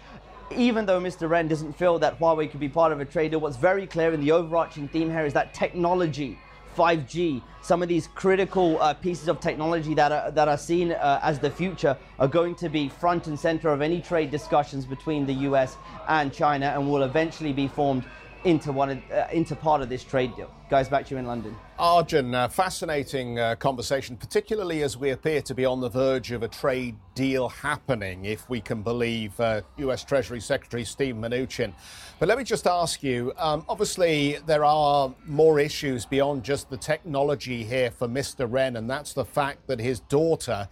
even 0.57 0.87
though 0.87 0.99
Mr. 0.99 1.29
Ren 1.29 1.47
doesn't 1.47 1.75
feel 1.75 1.99
that 1.99 2.19
Huawei 2.19 2.51
could 2.51 2.59
be 2.59 2.71
part 2.71 2.91
of 2.91 3.01
a 3.01 3.05
trade 3.05 3.33
deal, 3.33 3.41
what's 3.41 3.59
very 3.59 3.87
clear 3.87 4.15
in 4.15 4.21
the 4.23 4.33
overarching 4.33 4.89
theme 4.89 5.11
here 5.11 5.27
is 5.27 5.35
that 5.35 5.53
technology 5.53 6.39
5G, 6.79 7.43
some 7.61 7.83
of 7.83 7.89
these 7.89 8.07
critical 8.15 8.81
uh, 8.81 8.95
pieces 8.95 9.27
of 9.27 9.41
technology 9.41 9.95
that 9.95 10.13
are, 10.13 10.31
that 10.31 10.47
are 10.47 10.57
seen 10.57 10.93
uh, 10.93 11.19
as 11.25 11.41
the 11.41 11.51
future 11.51 11.99
are 12.21 12.29
going 12.29 12.55
to 12.55 12.69
be 12.69 12.89
front 12.89 13.27
and 13.27 13.37
center 13.37 13.71
of 13.71 13.83
any 13.83 14.01
trade 14.01 14.31
discussions 14.31 14.87
between 14.87 15.27
the 15.27 15.33
US 15.49 15.77
and 16.07 16.33
China 16.33 16.67
and 16.67 16.89
will 16.89 17.03
eventually 17.03 17.53
be 17.53 17.67
formed 17.67 18.05
into 18.49 18.73
one 18.73 19.03
uh, 19.13 19.29
into 19.31 19.55
part 19.55 19.83
of 19.83 19.91
this 19.91 20.03
trade 20.03 20.35
deal. 20.35 20.51
Guys, 20.71 20.89
back 20.89 21.05
to 21.07 21.15
you 21.15 21.19
in 21.19 21.27
London. 21.27 21.55
Arjun, 21.79 22.35
uh, 22.35 22.49
fascinating 22.49 23.39
uh, 23.39 23.55
conversation, 23.57 24.17
particularly 24.17 24.83
as 24.83 24.97
we 24.97 25.11
appear 25.11 25.43
to 25.43 25.55
be 25.55 25.65
on 25.65 25.81
the 25.81 25.89
verge 25.91 26.33
of 26.33 26.43
a 26.43 26.49
trade 26.49 26.97
deal 27.15 27.49
happening, 27.49 28.25
if 28.25 28.49
we 28.49 28.61
can 28.61 28.83
believe 28.83 29.39
uh, 29.39 29.61
U.S. 29.77 30.03
Treasury 30.03 30.41
Secretary 30.41 30.85
Steve 30.85 31.15
Mnuchin. 31.15 31.73
But 32.19 32.29
let 32.29 32.39
me 32.39 32.45
just 32.45 32.67
ask 32.67 33.03
you 33.03 33.33
um, 33.37 33.65
obviously, 33.69 34.39
there 34.47 34.65
are 34.65 35.15
more 35.27 35.61
issues 35.61 36.07
beyond 36.07 36.43
just 36.43 36.71
the 36.71 36.79
technology 36.79 37.65
here 37.65 37.91
for 37.91 38.09
Mr. 38.09 38.51
Ren, 38.51 38.77
and 38.77 38.89
that's 38.89 39.13
the 39.13 39.27
fact 39.27 39.67
that 39.67 39.79
his 39.79 40.01
daughter 40.01 40.69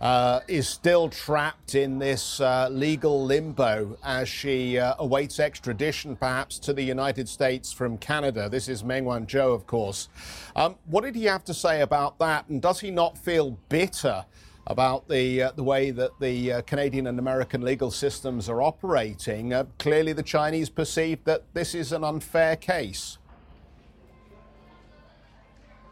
uh, 0.00 0.40
is 0.48 0.68
still 0.68 1.08
trapped 1.08 1.74
in 1.74 1.98
this 1.98 2.40
uh, 2.40 2.68
legal 2.70 3.24
limbo 3.24 3.98
as 4.04 4.28
she 4.28 4.78
uh, 4.78 4.94
awaits 4.98 5.40
extradition, 5.40 6.16
perhaps, 6.16 6.58
to 6.60 6.72
the 6.72 6.82
United 6.82 7.28
States 7.28 7.72
from 7.72 7.98
Canada. 7.98 8.48
This 8.48 8.68
is 8.68 8.84
Meng 8.84 9.04
Wanzhou, 9.04 9.54
of 9.54 9.66
course. 9.66 10.08
Um, 10.54 10.76
what 10.86 11.04
did 11.04 11.14
he 11.14 11.24
have 11.24 11.44
to 11.44 11.54
say 11.54 11.80
about 11.80 12.18
that? 12.18 12.48
And 12.48 12.62
does 12.62 12.80
he 12.80 12.90
not 12.90 13.18
feel 13.18 13.58
bitter? 13.68 14.24
About 14.70 15.08
the 15.08 15.44
uh, 15.44 15.52
the 15.52 15.62
way 15.62 15.90
that 15.92 16.10
the 16.20 16.52
uh, 16.52 16.60
Canadian 16.60 17.06
and 17.06 17.18
American 17.18 17.62
legal 17.62 17.90
systems 17.90 18.50
are 18.50 18.60
operating, 18.60 19.54
uh, 19.54 19.64
clearly 19.78 20.12
the 20.12 20.22
Chinese 20.22 20.68
perceive 20.68 21.24
that 21.24 21.42
this 21.54 21.74
is 21.74 21.90
an 21.90 22.04
unfair 22.04 22.54
case 22.54 23.16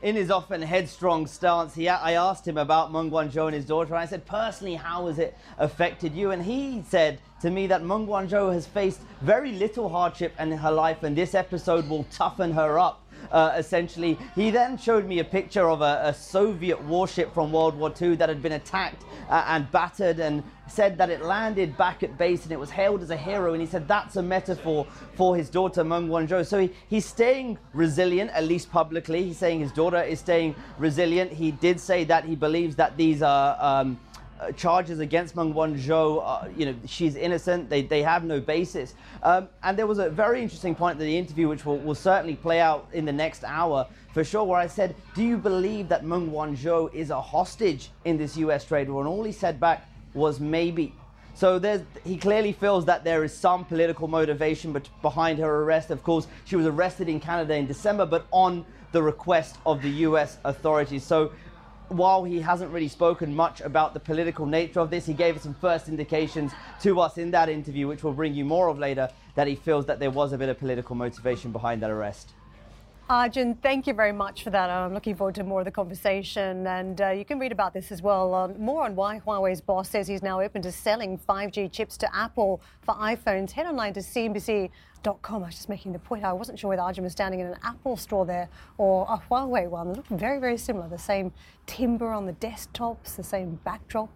in 0.06 0.14
his 0.14 0.30
often 0.30 0.62
headstrong 0.62 1.26
stance, 1.26 1.76
I 1.76 2.12
asked 2.12 2.46
him 2.46 2.58
about 2.58 2.92
Meng 2.92 3.10
Wanzhou 3.10 3.46
and 3.46 3.54
his 3.56 3.64
daughter, 3.64 3.92
and 3.92 4.00
I 4.00 4.06
said, 4.06 4.24
personally, 4.24 4.76
how 4.76 5.08
has 5.08 5.18
it 5.18 5.36
affected 5.58 6.14
you? 6.14 6.30
And 6.30 6.44
he 6.44 6.84
said 6.86 7.18
to 7.42 7.50
me 7.50 7.66
that 7.66 7.82
Meng 7.82 8.06
Wanzhou 8.06 8.52
has 8.52 8.68
faced 8.68 9.00
very 9.20 9.50
little 9.50 9.88
hardship 9.88 10.32
in 10.38 10.52
her 10.52 10.70
life, 10.70 11.02
and 11.02 11.16
this 11.16 11.34
episode 11.34 11.88
will 11.88 12.04
toughen 12.04 12.52
her 12.52 12.78
up 12.78 13.00
uh, 13.32 13.54
essentially. 13.56 14.18
He 14.34 14.50
then 14.50 14.76
showed 14.76 15.06
me 15.06 15.18
a 15.18 15.24
picture 15.24 15.68
of 15.68 15.80
a, 15.80 16.00
a, 16.04 16.14
Soviet 16.14 16.80
warship 16.84 17.32
from 17.32 17.52
World 17.52 17.76
War 17.78 17.92
II 18.00 18.16
that 18.16 18.28
had 18.28 18.42
been 18.42 18.52
attacked 18.52 19.04
uh, 19.28 19.44
and 19.48 19.70
battered 19.70 20.18
and 20.18 20.42
said 20.68 20.98
that 20.98 21.10
it 21.10 21.22
landed 21.22 21.76
back 21.76 22.02
at 22.02 22.18
base 22.18 22.42
and 22.42 22.52
it 22.52 22.58
was 22.58 22.70
hailed 22.70 23.02
as 23.02 23.10
a 23.10 23.16
hero. 23.16 23.52
And 23.52 23.60
he 23.60 23.66
said 23.66 23.86
that's 23.86 24.16
a 24.16 24.22
metaphor 24.22 24.86
for 25.14 25.36
his 25.36 25.48
daughter, 25.48 25.84
Meng 25.84 26.08
Wanzhou. 26.08 26.46
So 26.46 26.58
he, 26.58 26.70
he's 26.88 27.06
staying 27.06 27.58
resilient, 27.72 28.30
at 28.32 28.44
least 28.44 28.70
publicly. 28.70 29.22
He's 29.22 29.38
saying 29.38 29.60
his 29.60 29.72
daughter 29.72 30.02
is 30.02 30.20
staying 30.20 30.54
resilient. 30.78 31.32
He 31.32 31.50
did 31.50 31.80
say 31.80 32.04
that 32.04 32.24
he 32.24 32.34
believes 32.34 32.76
that 32.76 32.96
these 32.96 33.22
are. 33.22 33.56
Um, 33.60 33.98
uh, 34.40 34.52
charges 34.52 35.00
against 35.00 35.36
Meng 35.36 35.54
Wanzhou, 35.54 36.22
uh, 36.24 36.48
you 36.56 36.66
know, 36.66 36.74
she's 36.86 37.16
innocent. 37.16 37.70
They, 37.70 37.82
they 37.82 38.02
have 38.02 38.24
no 38.24 38.40
basis. 38.40 38.94
Um, 39.22 39.48
and 39.62 39.78
there 39.78 39.86
was 39.86 39.98
a 39.98 40.10
very 40.10 40.42
interesting 40.42 40.74
point 40.74 41.00
in 41.00 41.06
the 41.06 41.16
interview, 41.16 41.48
which 41.48 41.64
will, 41.64 41.78
will 41.78 41.94
certainly 41.94 42.36
play 42.36 42.60
out 42.60 42.88
in 42.92 43.04
the 43.04 43.12
next 43.12 43.44
hour 43.44 43.86
for 44.16 44.24
sure, 44.24 44.44
where 44.44 44.58
I 44.58 44.66
said, 44.66 44.94
Do 45.14 45.22
you 45.22 45.36
believe 45.36 45.90
that 45.90 46.02
Meng 46.02 46.30
Wanzhou 46.30 46.94
is 46.94 47.10
a 47.10 47.20
hostage 47.20 47.90
in 48.06 48.16
this 48.16 48.34
US 48.38 48.64
trade 48.64 48.88
war? 48.88 49.02
And 49.02 49.08
all 49.08 49.22
he 49.24 49.30
said 49.30 49.60
back 49.60 49.86
was 50.14 50.40
maybe. 50.40 50.94
So 51.34 51.60
he 52.02 52.16
clearly 52.16 52.52
feels 52.52 52.86
that 52.86 53.04
there 53.04 53.24
is 53.24 53.36
some 53.36 53.66
political 53.66 54.08
motivation 54.08 54.74
behind 55.02 55.38
her 55.38 55.64
arrest. 55.64 55.90
Of 55.90 56.02
course, 56.02 56.28
she 56.46 56.56
was 56.56 56.64
arrested 56.64 57.10
in 57.10 57.20
Canada 57.20 57.56
in 57.56 57.66
December, 57.66 58.06
but 58.06 58.26
on 58.30 58.64
the 58.92 59.02
request 59.02 59.58
of 59.66 59.82
the 59.82 59.90
US 59.90 60.38
authorities. 60.44 61.04
So 61.04 61.32
while 61.88 62.24
he 62.24 62.40
hasn't 62.40 62.70
really 62.72 62.88
spoken 62.88 63.34
much 63.34 63.60
about 63.60 63.94
the 63.94 64.00
political 64.00 64.46
nature 64.46 64.80
of 64.80 64.90
this, 64.90 65.06
he 65.06 65.14
gave 65.14 65.36
us 65.36 65.42
some 65.42 65.54
first 65.54 65.88
indications 65.88 66.52
to 66.82 67.00
us 67.00 67.18
in 67.18 67.30
that 67.30 67.48
interview, 67.48 67.86
which 67.86 68.02
we'll 68.02 68.12
bring 68.12 68.34
you 68.34 68.44
more 68.44 68.68
of 68.68 68.78
later, 68.78 69.08
that 69.34 69.46
he 69.46 69.54
feels 69.54 69.86
that 69.86 69.98
there 69.98 70.10
was 70.10 70.32
a 70.32 70.38
bit 70.38 70.48
of 70.48 70.58
political 70.58 70.96
motivation 70.96 71.52
behind 71.52 71.82
that 71.82 71.90
arrest. 71.90 72.32
Arjun, 73.08 73.54
thank 73.62 73.86
you 73.86 73.94
very 73.94 74.10
much 74.10 74.42
for 74.42 74.50
that. 74.50 74.68
I'm 74.68 74.92
looking 74.92 75.14
forward 75.14 75.36
to 75.36 75.44
more 75.44 75.60
of 75.60 75.64
the 75.64 75.70
conversation. 75.70 76.66
And 76.66 77.00
uh, 77.00 77.10
you 77.10 77.24
can 77.24 77.38
read 77.38 77.52
about 77.52 77.72
this 77.72 77.92
as 77.92 78.02
well. 78.02 78.34
Um, 78.34 78.60
more 78.60 78.84
on 78.84 78.96
why 78.96 79.20
Huawei's 79.20 79.60
boss 79.60 79.88
says 79.88 80.08
he's 80.08 80.24
now 80.24 80.40
open 80.40 80.60
to 80.62 80.72
selling 80.72 81.16
5G 81.16 81.70
chips 81.70 81.96
to 81.98 82.16
Apple 82.16 82.60
for 82.82 82.96
iPhones. 82.96 83.52
Head 83.52 83.66
online 83.66 83.92
to 83.94 84.00
CNBC.com. 84.00 85.44
I 85.44 85.46
was 85.46 85.54
just 85.54 85.68
making 85.68 85.92
the 85.92 86.00
point. 86.00 86.24
I 86.24 86.32
wasn't 86.32 86.58
sure 86.58 86.70
whether 86.70 86.82
Arjun 86.82 87.04
was 87.04 87.12
standing 87.12 87.38
in 87.38 87.46
an 87.46 87.58
Apple 87.62 87.96
store 87.96 88.26
there 88.26 88.48
or 88.76 89.06
a 89.08 89.22
Huawei 89.30 89.70
one. 89.70 89.90
They 89.90 89.94
look 89.94 90.08
very, 90.08 90.40
very 90.40 90.58
similar. 90.58 90.88
The 90.88 90.98
same 90.98 91.32
timber 91.66 92.12
on 92.12 92.26
the 92.26 92.32
desktops, 92.32 93.14
the 93.14 93.22
same 93.22 93.60
backdrop. 93.62 94.10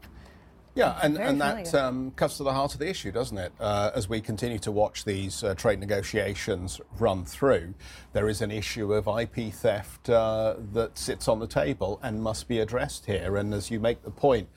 Yeah, 0.75 0.99
and, 1.03 1.19
and 1.19 1.41
that 1.41 1.75
um, 1.75 2.13
cuts 2.13 2.37
to 2.37 2.45
the 2.45 2.53
heart 2.53 2.75
of 2.75 2.81
the 2.81 2.89
issue, 2.89 3.11
doesn't 3.11 3.37
it? 3.37 3.53
Uh, 3.59 3.91
as 3.95 4.09
we 4.09 4.21
continue 4.21 4.59
to 4.61 4.71
watch 4.71 5.05
these 5.05 5.43
uh, 5.43 5.55
trade 5.55 5.81
negotiations 5.81 6.81
run 6.99 7.25
through, 7.25 7.75
there 8.13 8.29
is 8.29 8.41
an 8.41 8.53
issue 8.53 8.93
of 8.93 9.09
IP 9.09 9.53
theft 9.53 10.09
uh, 10.09 10.55
that 10.73 10.97
sits 10.97 11.27
on 11.27 11.41
the 11.41 11.47
table 11.49 11.99
and 12.05 12.23
must 12.23 12.47
be 12.47 12.61
addressed 12.61 13.07
here. 13.07 13.37
And 13.37 13.53
as 13.53 13.71
you 13.71 13.81
make 13.81 14.03
the 14.05 14.13
point, 14.13 14.49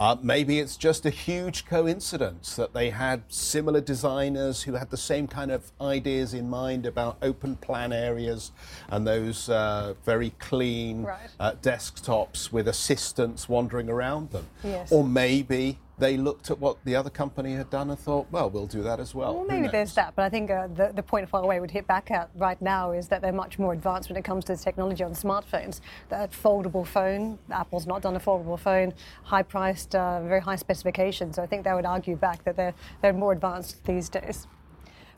uh, 0.00 0.16
maybe 0.22 0.58
it's 0.58 0.78
just 0.78 1.04
a 1.04 1.10
huge 1.10 1.66
coincidence 1.66 2.56
that 2.56 2.72
they 2.72 2.88
had 2.88 3.22
similar 3.28 3.82
designers 3.82 4.62
who 4.62 4.72
had 4.72 4.88
the 4.88 4.96
same 4.96 5.28
kind 5.28 5.50
of 5.50 5.70
ideas 5.78 6.32
in 6.32 6.48
mind 6.48 6.86
about 6.86 7.18
open 7.20 7.54
plan 7.56 7.92
areas 7.92 8.50
and 8.88 9.06
those 9.06 9.50
uh, 9.50 9.92
very 10.02 10.30
clean 10.38 11.02
right. 11.02 11.28
uh, 11.38 11.52
desktops 11.60 12.50
with 12.50 12.66
assistants 12.66 13.46
wandering 13.46 13.90
around 13.90 14.30
them. 14.30 14.46
Yes. 14.64 14.90
Or 14.90 15.04
maybe 15.04 15.78
they 16.00 16.16
looked 16.16 16.50
at 16.50 16.58
what 16.58 16.82
the 16.84 16.96
other 16.96 17.10
company 17.10 17.52
had 17.52 17.70
done 17.70 17.90
and 17.90 17.98
thought, 17.98 18.26
well, 18.32 18.48
we'll 18.50 18.66
do 18.66 18.82
that 18.82 18.98
as 18.98 19.14
well. 19.14 19.34
Well, 19.34 19.44
maybe 19.44 19.68
there's 19.68 19.94
that, 19.94 20.14
but 20.16 20.24
I 20.24 20.30
think 20.30 20.50
uh, 20.50 20.66
the, 20.68 20.92
the 20.94 21.02
point 21.02 21.30
Huawei 21.30 21.60
would 21.60 21.70
hit 21.70 21.86
back 21.86 22.10
at 22.10 22.30
right 22.36 22.60
now 22.60 22.92
is 22.92 23.06
that 23.08 23.20
they're 23.20 23.32
much 23.32 23.58
more 23.58 23.72
advanced 23.72 24.08
when 24.08 24.16
it 24.16 24.24
comes 24.24 24.44
to 24.46 24.56
the 24.56 24.58
technology 24.58 25.04
on 25.04 25.12
smartphones. 25.12 25.80
That 26.08 26.32
foldable 26.32 26.86
phone, 26.86 27.38
Apple's 27.50 27.86
not 27.86 28.02
done 28.02 28.16
a 28.16 28.20
foldable 28.20 28.58
phone, 28.58 28.94
high 29.22 29.42
priced, 29.42 29.94
uh, 29.94 30.22
very 30.22 30.40
high 30.40 30.56
specifications. 30.56 31.36
So 31.36 31.42
I 31.42 31.46
think 31.46 31.64
they 31.64 31.72
would 31.74 31.86
argue 31.86 32.16
back 32.16 32.42
that 32.44 32.56
they're, 32.56 32.74
they're 33.02 33.12
more 33.12 33.32
advanced 33.32 33.84
these 33.84 34.08
days. 34.08 34.46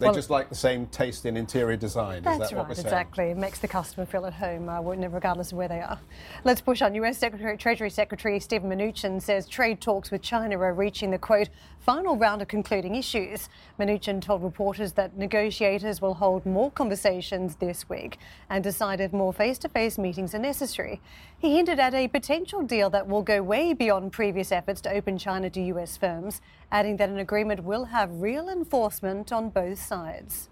They 0.02 0.08
well, 0.08 0.14
just 0.16 0.30
like 0.30 0.48
the 0.48 0.56
same 0.56 0.86
taste 0.86 1.26
in 1.26 1.36
interior 1.36 1.76
design. 1.76 2.24
That's 2.24 2.50
that 2.50 2.56
what 2.56 2.66
it 2.66 2.72
is 2.72 2.78
That's 2.78 2.92
right, 2.92 3.02
exactly. 3.02 3.24
It 3.26 3.36
makes 3.36 3.60
the 3.60 3.68
customer 3.68 4.04
feel 4.04 4.26
at 4.26 4.32
home, 4.32 4.68
uh, 4.68 4.80
regardless 4.82 5.52
of 5.52 5.58
where 5.58 5.68
they 5.68 5.78
are. 5.78 6.00
Let's 6.42 6.60
push 6.60 6.82
on. 6.82 6.92
U.S. 6.96 7.18
Secretary, 7.18 7.56
Treasury 7.56 7.88
Secretary 7.88 8.40
Steven 8.40 8.68
Mnuchin 8.68 9.22
says 9.22 9.46
trade 9.46 9.80
talks 9.80 10.10
with 10.10 10.20
China 10.20 10.58
are 10.58 10.74
reaching 10.74 11.12
the 11.12 11.18
quote 11.18 11.50
final 11.82 12.16
round 12.16 12.40
of 12.40 12.48
concluding 12.48 12.94
issues. 12.94 13.48
Mnuchin 13.78 14.22
told 14.22 14.42
reporters 14.42 14.92
that 14.92 15.16
negotiators 15.16 16.00
will 16.00 16.14
hold 16.14 16.46
more 16.46 16.70
conversations 16.70 17.56
this 17.56 17.88
week 17.88 18.18
and 18.48 18.62
decide 18.62 19.00
if 19.00 19.12
more 19.12 19.32
face-to-face 19.32 19.98
meetings 19.98 20.34
are 20.34 20.38
necessary. 20.38 21.00
He 21.38 21.56
hinted 21.56 21.80
at 21.80 21.92
a 21.92 22.06
potential 22.06 22.62
deal 22.62 22.88
that 22.90 23.08
will 23.08 23.22
go 23.22 23.42
way 23.42 23.74
beyond 23.74 24.12
previous 24.12 24.52
efforts 24.52 24.80
to 24.82 24.92
open 24.92 25.18
China 25.18 25.50
to 25.50 25.60
U.S. 25.60 25.96
firms, 25.96 26.40
adding 26.70 26.96
that 26.98 27.08
an 27.08 27.18
agreement 27.18 27.64
will 27.64 27.86
have 27.86 28.22
real 28.22 28.48
enforcement 28.48 29.32
on 29.32 29.50
both 29.50 29.82
sides. 29.82 30.48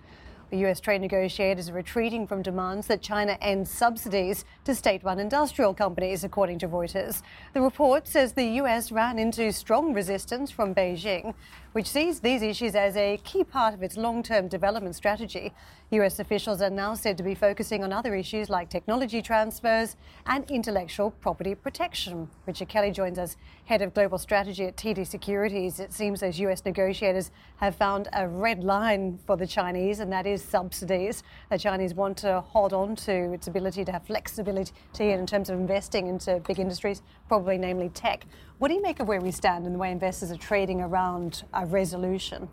The 0.51 0.67
US 0.67 0.81
trade 0.81 1.01
negotiators 1.01 1.69
are 1.69 1.75
retreating 1.75 2.27
from 2.27 2.43
demands 2.43 2.89
that 2.89 3.01
China 3.01 3.39
end 3.41 3.69
subsidies 3.69 4.45
to 4.65 4.75
state 4.75 5.05
run 5.05 5.21
industrial 5.21 5.75
companies, 5.75 6.25
according 6.25 6.59
to 6.59 6.69
Reuters. 6.69 7.23
The 7.55 7.61
report 7.61 8.09
says 8.09 8.33
the 8.33 8.59
US 8.63 8.91
ran 8.91 9.21
into 9.21 9.53
strong 9.53 9.95
resistance 9.95 10.51
from 10.51 10.75
Beijing, 10.75 11.35
which 11.71 11.87
sees 11.87 12.19
these 12.19 12.43
issues 12.43 12.75
as 12.75 12.97
a 12.97 13.19
key 13.23 13.45
part 13.45 13.75
of 13.75 13.83
its 13.85 13.97
long 13.97 14.25
term 14.25 14.49
development 14.49 14.97
strategy. 14.97 15.53
US 15.91 16.19
officials 16.19 16.61
are 16.61 16.71
now 16.71 16.95
said 16.95 17.17
to 17.19 17.23
be 17.23 17.35
focusing 17.35 17.85
on 17.85 17.93
other 17.93 18.17
issues 18.17 18.51
like 18.51 18.69
technology 18.69 19.23
transfers 19.23 19.97
and 20.27 20.51
intellectual 20.51 21.13
property 21.13 21.55
protection. 21.55 22.29
Richard 22.47 22.69
Kelly 22.69 22.91
joins 22.91 23.19
us, 23.19 23.37
head 23.67 23.83
of 23.83 23.95
global 23.95 24.19
strategy 24.19 24.65
at 24.67 24.77
TD 24.77 25.07
Securities. 25.07 25.79
It 25.79 25.93
seems 25.93 26.21
those 26.21 26.41
US 26.41 26.65
negotiators 26.65 27.31
have 27.57 27.77
found 27.77 28.09
a 28.13 28.27
red 28.27 28.65
line 28.65 29.21
for 29.27 29.37
the 29.37 29.47
Chinese, 29.47 30.01
and 30.01 30.13
that 30.13 30.27
is 30.27 30.40
subsidies. 30.43 31.23
The 31.51 31.59
Chinese 31.59 31.95
want 31.95 32.17
to 32.19 32.41
hold 32.41 32.73
on 32.73 32.97
to 32.97 33.33
its 33.33 33.47
ability 33.47 33.85
to 33.85 33.93
have 33.93 34.07
flexibility 34.07 34.73
in 34.99 35.27
terms 35.27 35.51
of 35.51 35.59
investing 35.59 36.07
into 36.09 36.41
big 36.47 36.59
industries, 36.59 37.03
probably 37.29 37.59
namely 37.59 37.89
tech. 37.91 38.27
What 38.59 38.69
do 38.69 38.75
you 38.75 38.83
make 38.83 39.01
of 39.01 39.09
where 39.09 39.21
we 39.21 39.31
stand 39.31 39.67
and 39.67 39.75
the 39.75 39.79
way 39.79 39.91
investors 39.91 40.31
are 40.31 40.37
trading 40.37 40.81
around 40.81 41.45
a 41.55 41.67
resolution? 41.67 42.49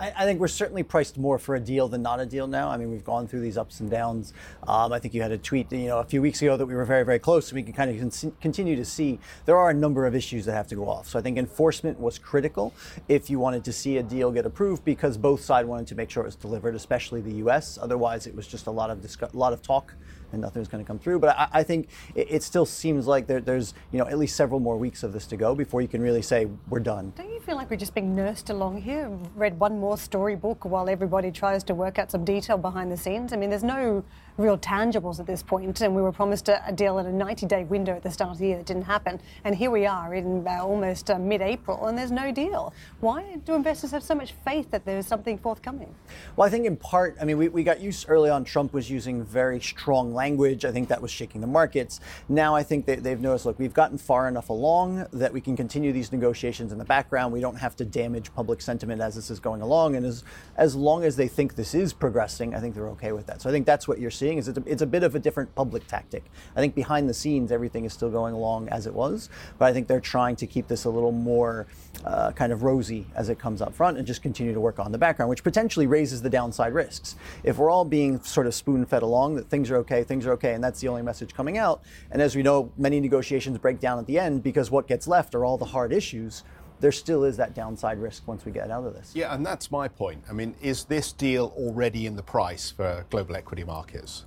I, 0.00 0.12
I, 0.16 0.24
think 0.24 0.40
we're 0.40 0.48
certainly 0.48 0.82
priced 0.82 1.18
more 1.18 1.38
for 1.38 1.54
a 1.54 1.60
deal 1.60 1.86
than 1.86 2.02
not 2.02 2.20
a 2.20 2.26
deal 2.26 2.46
now. 2.46 2.70
I 2.70 2.78
mean, 2.78 2.90
we've 2.90 3.04
gone 3.04 3.28
through 3.28 3.40
these 3.40 3.58
ups 3.58 3.80
and 3.80 3.90
downs. 3.90 4.32
Um, 4.66 4.92
I 4.92 4.98
think 4.98 5.12
you 5.12 5.20
had 5.20 5.30
a 5.30 5.38
tweet, 5.38 5.70
you 5.70 5.88
know, 5.88 5.98
a 5.98 6.04
few 6.04 6.22
weeks 6.22 6.40
ago 6.40 6.56
that 6.56 6.64
we 6.64 6.74
were 6.74 6.86
very, 6.86 7.04
very 7.04 7.18
close, 7.18 7.50
and 7.50 7.56
we 7.56 7.62
can 7.62 7.74
kind 7.74 7.90
of 7.90 7.98
con- 7.98 8.32
continue 8.40 8.76
to 8.76 8.84
see 8.84 9.18
there 9.44 9.58
are 9.58 9.70
a 9.70 9.74
number 9.74 10.06
of 10.06 10.14
issues 10.14 10.46
that 10.46 10.54
have 10.54 10.66
to 10.68 10.74
go 10.74 10.88
off. 10.88 11.08
So 11.08 11.18
I 11.18 11.22
think 11.22 11.36
enforcement 11.36 12.00
was 12.00 12.18
critical 12.18 12.72
if 13.08 13.28
you 13.28 13.38
wanted 13.38 13.62
to 13.64 13.72
see 13.72 13.98
a 13.98 14.02
deal 14.02 14.30
get 14.30 14.46
approved 14.46 14.84
because 14.84 15.18
both 15.18 15.42
sides 15.42 15.68
wanted 15.68 15.86
to 15.88 15.94
make 15.94 16.10
sure 16.10 16.22
it 16.22 16.26
was 16.26 16.36
delivered, 16.36 16.74
especially 16.74 17.20
the 17.20 17.34
U.S. 17.34 17.78
Otherwise, 17.80 18.26
it 18.26 18.34
was 18.34 18.46
just 18.46 18.66
a 18.66 18.70
lot 18.70 18.90
of 18.90 19.04
a 19.04 19.36
lot 19.36 19.52
of 19.52 19.60
talk 19.60 19.94
and 20.32 20.40
nothing's 20.40 20.68
going 20.68 20.82
to 20.82 20.86
come 20.86 20.98
through. 20.98 21.18
But 21.18 21.36
I, 21.38 21.48
I 21.52 21.62
think 21.62 21.88
it, 22.14 22.28
it, 22.30 22.42
still 22.42 22.66
seems 22.66 23.06
like 23.06 23.26
there, 23.26 23.40
there's 23.40 23.74
you 23.92 23.98
know 23.98 24.06
at 24.06 24.18
least 24.18 24.36
several 24.36 24.60
more 24.60 24.76
weeks 24.76 25.02
of 25.02 25.12
this 25.12 25.26
to 25.26 25.36
go 25.36 25.54
before 25.54 25.82
you 25.82 25.88
can 25.88 26.02
really 26.02 26.22
say 26.22 26.46
we're 26.68 26.80
done. 26.80 27.12
Don't 27.16 27.32
you 27.32 27.40
feel 27.40 27.56
like 27.56 27.70
we're 27.70 27.76
just 27.76 27.94
being 27.94 28.14
nursed 28.14 28.50
along 28.50 28.82
here? 28.82 29.08
Read 29.34 29.58
one 29.58 29.78
more 29.78 29.98
storybook 29.98 30.64
while 30.64 30.88
everybody 30.88 31.30
tries 31.30 31.64
to 31.64 31.74
work 31.74 31.98
out 31.98 32.10
some 32.10 32.24
detail 32.24 32.58
behind 32.58 32.90
the 32.90 32.96
scenes. 32.96 33.32
I 33.32 33.36
mean, 33.36 33.50
there's 33.50 33.64
no 33.64 34.04
real 34.38 34.58
tangibles 34.58 35.20
at 35.20 35.26
this 35.26 35.42
point, 35.42 35.80
and 35.80 35.94
we 35.94 36.02
were 36.02 36.12
promised 36.12 36.48
a, 36.48 36.66
a 36.66 36.72
deal 36.72 36.98
in 36.98 37.06
a 37.06 37.24
90-day 37.24 37.64
window 37.64 37.96
at 37.96 38.02
the 38.02 38.10
start 38.10 38.32
of 38.32 38.38
the 38.38 38.46
year 38.46 38.56
that 38.56 38.66
didn't 38.66 38.84
happen, 38.84 39.20
and 39.44 39.54
here 39.54 39.70
we 39.70 39.86
are 39.86 40.14
in 40.14 40.46
uh, 40.46 40.58
almost 40.62 41.10
uh, 41.10 41.18
mid-April, 41.18 41.86
and 41.86 41.96
there's 41.96 42.10
no 42.10 42.32
deal. 42.32 42.72
Why 43.00 43.38
do 43.44 43.54
investors 43.54 43.90
have 43.90 44.02
so 44.02 44.14
much 44.14 44.32
faith 44.44 44.70
that 44.70 44.84
there's 44.84 45.06
something 45.06 45.38
forthcoming? 45.38 45.94
Well, 46.36 46.46
I 46.46 46.50
think 46.50 46.66
in 46.66 46.76
part, 46.76 47.16
I 47.20 47.24
mean, 47.24 47.38
we, 47.38 47.48
we 47.48 47.62
got 47.62 47.80
used 47.80 48.06
early 48.08 48.30
on. 48.30 48.44
Trump 48.44 48.72
was 48.72 48.90
using 48.90 49.24
very 49.24 49.60
strong 49.60 50.14
language. 50.14 50.64
I 50.64 50.72
think 50.72 50.88
that 50.88 51.02
was 51.02 51.10
shaking 51.10 51.40
the 51.40 51.46
markets. 51.46 52.00
Now 52.28 52.54
I 52.54 52.62
think 52.62 52.86
they, 52.86 52.96
they've 52.96 53.20
noticed, 53.20 53.46
look, 53.46 53.58
we've 53.58 53.74
gotten 53.74 53.98
far 53.98 54.28
enough 54.28 54.48
along 54.48 55.06
that 55.12 55.32
we 55.32 55.40
can 55.40 55.56
continue 55.56 55.92
these 55.92 56.12
negotiations 56.12 56.72
in 56.72 56.78
the 56.78 56.84
background. 56.84 57.32
We 57.32 57.40
don't 57.40 57.56
have 57.56 57.76
to 57.76 57.84
damage 57.84 58.32
public 58.34 58.60
sentiment 58.60 59.00
as 59.00 59.14
this 59.14 59.30
is 59.30 59.40
going 59.40 59.62
along, 59.62 59.96
and 59.96 60.06
as 60.06 60.24
as 60.56 60.76
long 60.76 61.04
as 61.04 61.16
they 61.16 61.28
think 61.28 61.54
this 61.54 61.74
is 61.74 61.92
progressing, 61.92 62.54
I 62.54 62.60
think 62.60 62.74
they're 62.74 62.88
okay 62.90 63.12
with 63.12 63.26
that. 63.26 63.40
So 63.40 63.48
I 63.48 63.52
think 63.52 63.66
that's 63.66 63.88
what 63.88 63.98
you're 63.98 64.10
seeing 64.20 64.38
is 64.38 64.46
it's 64.46 64.58
a, 64.58 64.62
it's 64.66 64.82
a 64.82 64.86
bit 64.86 65.02
of 65.02 65.14
a 65.14 65.18
different 65.18 65.52
public 65.54 65.86
tactic. 65.86 66.24
I 66.54 66.60
think 66.60 66.74
behind 66.74 67.08
the 67.08 67.14
scenes, 67.14 67.50
everything 67.50 67.84
is 67.84 67.92
still 67.92 68.10
going 68.10 68.34
along 68.34 68.68
as 68.68 68.86
it 68.86 68.94
was, 68.94 69.30
but 69.58 69.64
I 69.64 69.72
think 69.72 69.88
they're 69.88 69.98
trying 69.98 70.36
to 70.36 70.46
keep 70.46 70.68
this 70.68 70.84
a 70.84 70.90
little 70.90 71.10
more 71.10 71.66
uh, 72.04 72.30
kind 72.32 72.52
of 72.52 72.62
rosy 72.62 73.06
as 73.16 73.28
it 73.30 73.38
comes 73.38 73.60
up 73.62 73.74
front 73.74 73.98
and 73.98 74.06
just 74.06 74.22
continue 74.22 74.52
to 74.52 74.60
work 74.60 74.78
on 74.78 74.92
the 74.92 74.98
background, 74.98 75.30
which 75.30 75.42
potentially 75.42 75.86
raises 75.86 76.22
the 76.22 76.30
downside 76.30 76.72
risks. 76.74 77.16
If 77.42 77.56
we're 77.58 77.70
all 77.70 77.84
being 77.84 78.20
sort 78.22 78.46
of 78.46 78.54
spoon 78.54 78.84
fed 78.84 79.02
along 79.02 79.36
that 79.36 79.48
things 79.48 79.70
are 79.70 79.76
okay, 79.78 80.04
things 80.04 80.26
are 80.26 80.32
okay, 80.32 80.54
and 80.54 80.62
that's 80.62 80.80
the 80.80 80.88
only 80.88 81.02
message 81.02 81.34
coming 81.34 81.56
out, 81.58 81.82
and 82.10 82.20
as 82.22 82.36
we 82.36 82.42
know, 82.42 82.70
many 82.76 83.00
negotiations 83.00 83.58
break 83.58 83.80
down 83.80 83.98
at 83.98 84.06
the 84.06 84.18
end 84.18 84.42
because 84.42 84.70
what 84.70 84.86
gets 84.86 85.08
left 85.08 85.34
are 85.34 85.44
all 85.44 85.56
the 85.56 85.64
hard 85.64 85.92
issues 85.92 86.44
there 86.80 86.92
still 86.92 87.24
is 87.24 87.36
that 87.36 87.54
downside 87.54 87.98
risk 87.98 88.26
once 88.26 88.44
we 88.44 88.52
get 88.52 88.70
out 88.70 88.84
of 88.84 88.94
this. 88.94 89.12
Yeah, 89.14 89.34
and 89.34 89.44
that's 89.44 89.70
my 89.70 89.88
point. 89.88 90.24
I 90.28 90.32
mean, 90.32 90.54
is 90.60 90.84
this 90.84 91.12
deal 91.12 91.52
already 91.56 92.06
in 92.06 92.16
the 92.16 92.22
price 92.22 92.70
for 92.70 93.06
global 93.10 93.36
equity 93.36 93.64
markets? 93.64 94.24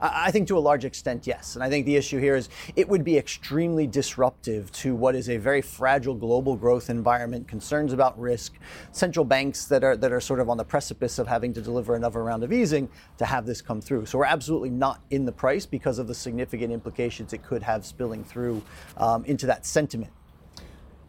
I 0.00 0.30
think 0.32 0.48
to 0.48 0.58
a 0.58 0.60
large 0.60 0.84
extent, 0.84 1.26
yes. 1.26 1.54
And 1.54 1.64
I 1.64 1.70
think 1.70 1.86
the 1.86 1.96
issue 1.96 2.18
here 2.18 2.36
is 2.36 2.50
it 2.76 2.86
would 2.88 3.04
be 3.04 3.16
extremely 3.16 3.86
disruptive 3.86 4.70
to 4.72 4.94
what 4.94 5.14
is 5.14 5.30
a 5.30 5.38
very 5.38 5.62
fragile 5.62 6.14
global 6.14 6.56
growth 6.56 6.90
environment, 6.90 7.48
concerns 7.48 7.92
about 7.92 8.18
risk, 8.20 8.54
central 8.92 9.24
banks 9.24 9.64
that 9.66 9.82
are 9.82 9.96
that 9.96 10.12
are 10.12 10.20
sort 10.20 10.40
of 10.40 10.50
on 10.50 10.58
the 10.58 10.64
precipice 10.64 11.18
of 11.18 11.26
having 11.26 11.54
to 11.54 11.62
deliver 11.62 11.94
another 11.94 12.22
round 12.22 12.44
of 12.44 12.52
easing 12.52 12.88
to 13.16 13.24
have 13.24 13.46
this 13.46 13.62
come 13.62 13.80
through. 13.80 14.04
So 14.04 14.18
we're 14.18 14.26
absolutely 14.26 14.70
not 14.70 15.00
in 15.10 15.24
the 15.24 15.32
price 15.32 15.64
because 15.64 15.98
of 15.98 16.06
the 16.06 16.14
significant 16.14 16.72
implications 16.72 17.32
it 17.32 17.42
could 17.42 17.62
have 17.62 17.86
spilling 17.86 18.24
through 18.24 18.62
um, 18.98 19.24
into 19.24 19.46
that 19.46 19.64
sentiment 19.64 20.12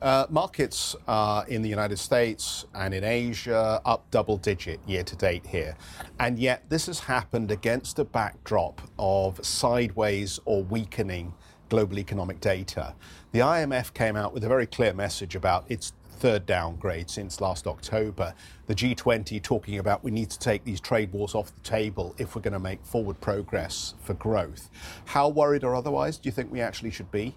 uh, 0.02 0.26
markets 0.30 0.96
uh, 1.08 1.44
in 1.48 1.62
the 1.62 1.70
United 1.70 1.98
States 1.98 2.66
and 2.74 2.94
in 2.94 3.04
Asia 3.04 3.82
up 3.86 4.10
double 4.12 4.38
digit 4.38 4.80
year 4.88 5.04
to 5.04 5.16
date 5.16 5.46
here. 5.46 5.76
And 6.20 6.38
yet, 6.38 6.64
this 6.70 6.88
has 6.88 7.00
happened 7.00 7.52
against 7.52 8.00
a 8.00 8.06
backdrop 8.06 8.82
of 9.00 9.44
sideways 9.46 10.40
or 10.46 10.64
weakening 10.64 11.34
global 11.70 11.98
economic 12.00 12.40
data. 12.40 12.94
The 13.32 13.40
IMF 13.40 13.94
came 13.94 14.16
out 14.16 14.34
with 14.34 14.44
a 14.44 14.48
very 14.48 14.68
clear 14.68 14.94
message 14.94 15.36
about 15.36 15.66
its 15.70 15.94
third 16.16 16.46
downgrade 16.46 17.10
since 17.10 17.42
last 17.42 17.68
October. 17.68 18.34
The 18.68 18.76
G20 18.76 19.42
talking 19.42 19.80
about 19.80 20.04
we 20.04 20.12
need 20.12 20.30
to 20.30 20.40
take 20.40 20.64
these 20.64 20.80
trade 20.80 21.12
wars 21.12 21.36
off 21.36 21.54
the 21.54 21.62
table 21.62 22.16
if 22.18 22.36
we're 22.36 22.42
going 22.42 22.54
to 22.54 22.60
make 22.60 22.86
forward 22.86 23.20
progress 23.20 23.96
for 24.02 24.14
growth. 24.14 24.70
How 25.06 25.28
worried 25.30 25.64
or 25.64 25.76
otherwise 25.76 26.18
do 26.18 26.28
you 26.28 26.32
think 26.32 26.52
we 26.52 26.62
actually 26.62 26.92
should 26.92 27.12
be? 27.12 27.36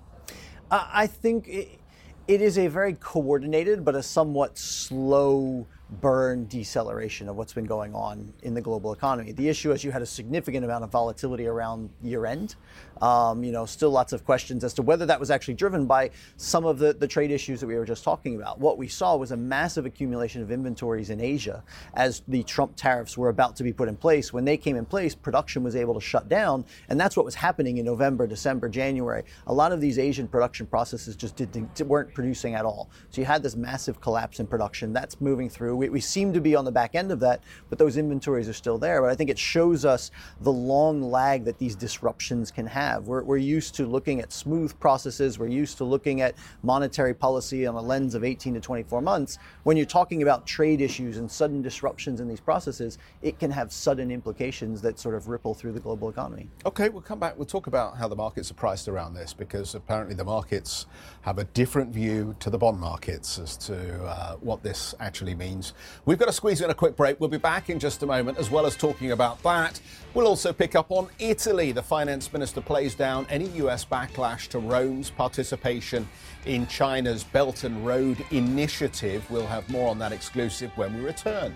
I 0.71 1.07
think. 1.07 1.49
It- 1.49 1.81
it 2.29 2.43
is 2.43 2.59
a 2.59 2.69
very 2.69 2.93
coordinated 2.93 3.85
but 3.85 3.95
a 3.95 4.03
somewhat 4.03 4.57
slow 4.59 5.67
burn 5.90 6.46
deceleration 6.46 7.29
of 7.29 7.37
what's 7.37 7.53
been 7.53 7.64
going 7.64 7.94
on 7.94 8.33
in 8.42 8.55
the 8.55 8.61
global 8.61 8.92
economy. 8.92 9.33
The 9.33 9.48
issue 9.48 9.72
is 9.72 9.83
you 9.83 9.90
had 9.90 10.03
a 10.03 10.07
significant 10.07 10.64
amount 10.64 10.85
of 10.85 10.90
volatility 10.90 11.46
around 11.46 11.90
year 12.03 12.27
end. 12.27 12.57
Um, 13.01 13.44
you 13.44 13.53
know, 13.53 13.64
still 13.64 13.90
lots 13.90 14.12
of 14.12 14.24
questions 14.24 14.64
as 14.64 14.74
to 14.74 14.83
whether 14.83 15.07
that 15.07 15.20
was 15.20 15.31
actually 15.31 15.55
driven 15.55 15.87
by 15.87 16.11
some 16.37 16.66
of 16.66 16.79
the, 16.79 16.92
the 16.92 17.07
trade 17.07 17.31
issues 17.31 17.61
that 17.61 17.66
we 17.66 17.77
were 17.77 17.85
just 17.85 18.05
talking 18.05 18.37
about. 18.37 18.59
What 18.59 18.77
we 18.77 18.88
saw 18.88 19.16
was 19.16 19.31
a 19.31 19.37
massive 19.37 19.87
accumulation 19.87 20.42
of 20.42 20.51
inventories 20.51 21.11
in 21.11 21.20
Asia 21.20 21.62
as 21.94 22.22
the 22.29 22.42
Trump 22.42 22.74
tariffs 22.77 23.16
were 23.16 23.29
about 23.29 23.57
to 23.57 23.62
be 23.62 23.72
put 23.72 23.88
in 23.88 23.96
place. 23.96 24.33
When 24.33 24.44
they 24.44 24.57
came 24.57 24.77
in 24.77 24.85
place, 24.85 25.14
production 25.14 25.62
was 25.62 25.77
able 25.77 25.94
to 25.94 26.01
shut 26.01 26.29
down, 26.29 26.64
and 26.88 27.01
that's 27.01 27.16
what 27.16 27.24
was 27.24 27.37
happening 27.37 27.79
in 27.79 27.85
November, 27.85 28.27
December, 28.27 28.68
January. 28.68 29.22
A 29.46 29.55
lot 29.55 29.72
of 29.72 29.81
these 29.81 29.98
Asian 29.98 30.27
production 30.27 30.66
processes 30.66 31.16
just 31.16 31.37
didn't, 31.37 31.81
weren't 31.83 32.12
producing 32.12 32.55
at 32.55 32.64
all. 32.64 32.90
So 33.11 33.20
you 33.20 33.27
had 33.27 33.42
this 33.42 33.57
massive 33.57 34.01
collapse 34.01 34.40
in 34.40 34.46
production. 34.46 34.92
That's 34.92 35.20
moving 35.20 35.48
through. 35.48 35.78
We, 35.79 35.88
we 35.88 36.01
seem 36.01 36.33
to 36.33 36.41
be 36.41 36.55
on 36.55 36.64
the 36.64 36.73
back 36.73 36.95
end 36.95 37.12
of 37.12 37.21
that, 37.21 37.43
but 37.71 37.79
those 37.79 37.97
inventories 37.97 38.49
are 38.49 38.53
still 38.53 38.79
there. 38.79 39.01
But 39.01 39.11
I 39.11 39.14
think 39.14 39.31
it 39.31 39.38
shows 39.38 39.85
us 39.85 40.11
the 40.41 40.53
long 40.53 41.01
lag 41.01 41.45
that 41.45 41.59
these 41.59 41.77
disruptions 41.77 42.51
can 42.51 42.67
have. 42.67 43.07
We're, 43.07 43.23
we're 43.23 43.37
used 43.37 43.75
to 43.77 43.87
looking 43.87 44.21
at 44.21 44.33
smooth 44.33 44.79
processes, 44.81 45.38
we're 45.38 45.49
used 45.49 45.79
to 45.79 45.85
looking 45.85 46.21
at 46.21 46.35
monetary 46.62 47.14
policy 47.14 47.67
on 47.67 47.75
a 47.75 47.81
lens 47.81 48.14
of 48.14 48.25
18 48.25 48.55
to 48.55 48.61
24 48.61 49.01
months. 49.01 49.38
When 49.62 49.77
you're 49.77 49.87
talking 49.87 50.23
about 50.23 50.47
trade 50.47 50.81
issues 50.81 51.19
and 51.19 51.31
sudden 51.31 51.62
disruptions 51.62 52.21
in 52.21 52.29
these 52.29 52.41
processes, 52.41 52.99
it 53.23 53.38
can 53.38 53.51
have 53.51 53.73
sudden 53.73 54.11
implications 54.11 54.83
that 54.83 54.99
sort 54.99 55.14
of 55.14 55.29
ripple 55.29 55.55
through 55.55 55.73
the 55.73 55.81
global 55.81 56.09
economy. 56.09 56.49
Okay, 56.67 56.88
we'll 56.88 57.03
come 57.03 57.21
back. 57.21 57.37
We'll 57.37 57.47
talk 57.47 57.69
about 57.69 57.97
how 57.97 58.09
the 58.09 58.17
markets 58.17 58.51
are 58.51 58.55
priced 58.55 58.88
around 58.88 59.14
this 59.14 59.33
because 59.33 59.75
apparently 59.75 60.14
the 60.14 60.25
markets 60.25 60.87
have 61.23 61.38
a 61.38 61.45
different 61.45 61.93
view 61.93 62.35
to 62.41 62.51
the 62.51 62.59
bond 62.59 62.81
markets 62.81 63.38
as 63.38 63.57
to 63.57 64.05
uh, 64.05 64.37
what 64.37 64.62
this 64.62 64.95
actually 65.01 65.35
means. 65.35 65.68
We've 66.05 66.19
got 66.19 66.27
to 66.27 66.33
squeeze 66.33 66.61
in 66.61 66.71
a 66.71 66.75
quick 66.75 66.97
break. 66.97 67.21
We'll 67.21 67.29
be 67.29 67.39
back 67.39 67.71
in 67.71 67.79
just 67.79 68.03
a 68.03 68.07
moment, 68.07 68.39
as 68.39 68.51
well 68.51 68.67
as 68.67 68.77
talking 68.77 69.13
about 69.13 69.43
that. 69.43 69.81
We'll 70.15 70.27
also 70.27 70.53
pick 70.53 70.75
up 70.75 70.91
on 70.91 71.09
Italy. 71.19 71.73
The 71.73 71.83
finance 71.83 72.33
minister 72.33 72.61
plays 72.61 72.95
down 72.95 73.27
any 73.31 73.47
US 73.63 73.85
backlash 73.85 74.49
to 74.49 74.59
Rome's 74.59 75.11
participation 75.11 76.09
in 76.47 76.67
China's 76.67 77.25
Belt 77.25 77.65
and 77.65 77.87
Road 77.87 78.25
Initiative. 78.31 79.29
We'll 79.31 79.47
have 79.47 79.69
more 79.69 79.89
on 79.89 79.99
that 79.99 80.13
exclusive 80.13 80.71
when 80.77 80.97
we 80.97 81.05
return. 81.05 81.55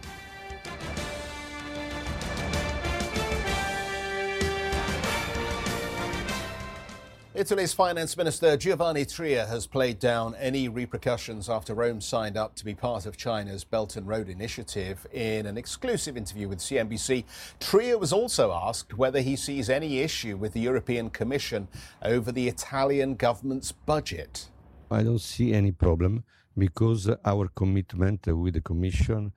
Italy's 7.43 7.73
Finance 7.75 8.17
Minister 8.17 8.57
Giovanni 8.57 9.05
Tria 9.05 9.45
has 9.47 9.67
played 9.67 9.99
down 9.99 10.37
any 10.37 10.69
repercussions 10.69 11.51
after 11.51 11.75
Rome 11.75 12.01
signed 12.01 12.37
up 12.37 12.55
to 12.55 12.65
be 12.65 12.73
part 12.73 13.05
of 13.05 13.17
China's 13.17 13.65
Belt 13.65 13.97
and 13.97 14.07
Road 14.07 14.29
Initiative. 14.29 15.05
In 15.13 15.47
an 15.47 15.59
exclusive 15.59 16.17
interview 16.17 16.47
with 16.47 16.61
CNBC, 16.61 17.25
Tria 17.59 17.99
was 17.99 18.13
also 18.13 18.53
asked 18.53 18.97
whether 18.97 19.21
he 19.21 19.35
sees 19.35 19.69
any 19.69 19.99
issue 19.99 20.37
with 20.37 20.53
the 20.53 20.61
European 20.61 21.11
Commission 21.11 21.67
over 22.01 22.31
the 22.31 22.47
Italian 22.47 23.17
government's 23.17 23.73
budget. 23.73 24.49
I 24.89 25.03
don't 25.03 25.21
see 25.21 25.53
any 25.53 25.73
problem 25.73 26.23
because 26.57 27.11
our 27.25 27.49
commitment 27.49 28.25
with 28.29 28.55
the 28.55 28.61
Commission 28.61 29.33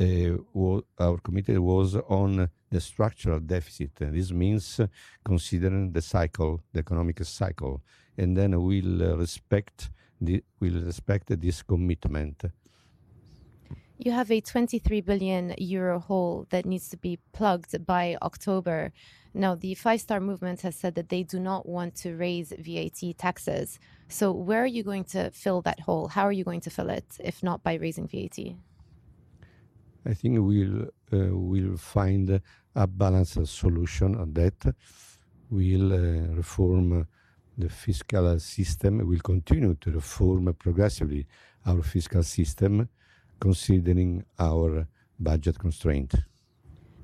uh, 0.00 0.80
our 0.98 1.18
committee 1.18 1.58
was 1.58 1.94
on 1.94 2.48
the 2.72 2.80
structural 2.80 3.38
deficit. 3.38 3.90
This 3.96 4.32
means 4.32 4.80
considering 5.24 5.92
the 5.92 6.02
cycle, 6.02 6.62
the 6.72 6.80
economic 6.80 7.22
cycle, 7.24 7.82
and 8.16 8.36
then 8.36 8.60
we'll 8.60 9.16
respect 9.16 9.90
the, 10.20 10.42
we'll 10.58 10.82
respect 10.82 11.28
this 11.40 11.62
commitment. 11.62 12.42
You 13.98 14.10
have 14.12 14.32
a 14.32 14.40
23 14.40 15.00
billion 15.02 15.54
euro 15.58 16.00
hole 16.00 16.46
that 16.50 16.66
needs 16.66 16.88
to 16.88 16.96
be 16.96 17.18
plugged 17.32 17.86
by 17.86 18.16
October. 18.20 18.92
Now, 19.34 19.54
the 19.54 19.74
Five 19.74 20.00
Star 20.00 20.18
Movement 20.18 20.62
has 20.62 20.74
said 20.74 20.94
that 20.96 21.08
they 21.08 21.22
do 21.22 21.38
not 21.38 21.68
want 21.68 21.94
to 21.96 22.16
raise 22.16 22.52
VAT 22.58 23.16
taxes. 23.16 23.78
So, 24.08 24.32
where 24.32 24.62
are 24.62 24.74
you 24.78 24.82
going 24.82 25.04
to 25.04 25.30
fill 25.30 25.62
that 25.62 25.80
hole? 25.80 26.08
How 26.08 26.24
are 26.24 26.32
you 26.32 26.44
going 26.44 26.60
to 26.62 26.70
fill 26.70 26.90
it, 26.90 27.04
if 27.20 27.42
not 27.42 27.62
by 27.62 27.74
raising 27.74 28.08
VAT? 28.08 28.38
I 30.04 30.14
think 30.14 30.38
we'll 30.40 30.88
uh, 31.12 31.36
we'll 31.36 31.76
find 31.76 32.40
a 32.74 32.86
balanced 32.86 33.46
solution 33.46 34.16
on 34.16 34.32
that. 34.34 34.74
We'll 35.50 35.92
uh, 35.92 36.34
reform 36.34 37.06
the 37.58 37.68
fiscal 37.68 38.38
system. 38.38 39.06
We'll 39.06 39.20
continue 39.20 39.74
to 39.74 39.90
reform 39.90 40.54
progressively 40.54 41.26
our 41.66 41.82
fiscal 41.82 42.22
system, 42.22 42.88
considering 43.38 44.24
our 44.38 44.86
budget 45.18 45.58
constraint. 45.58 46.14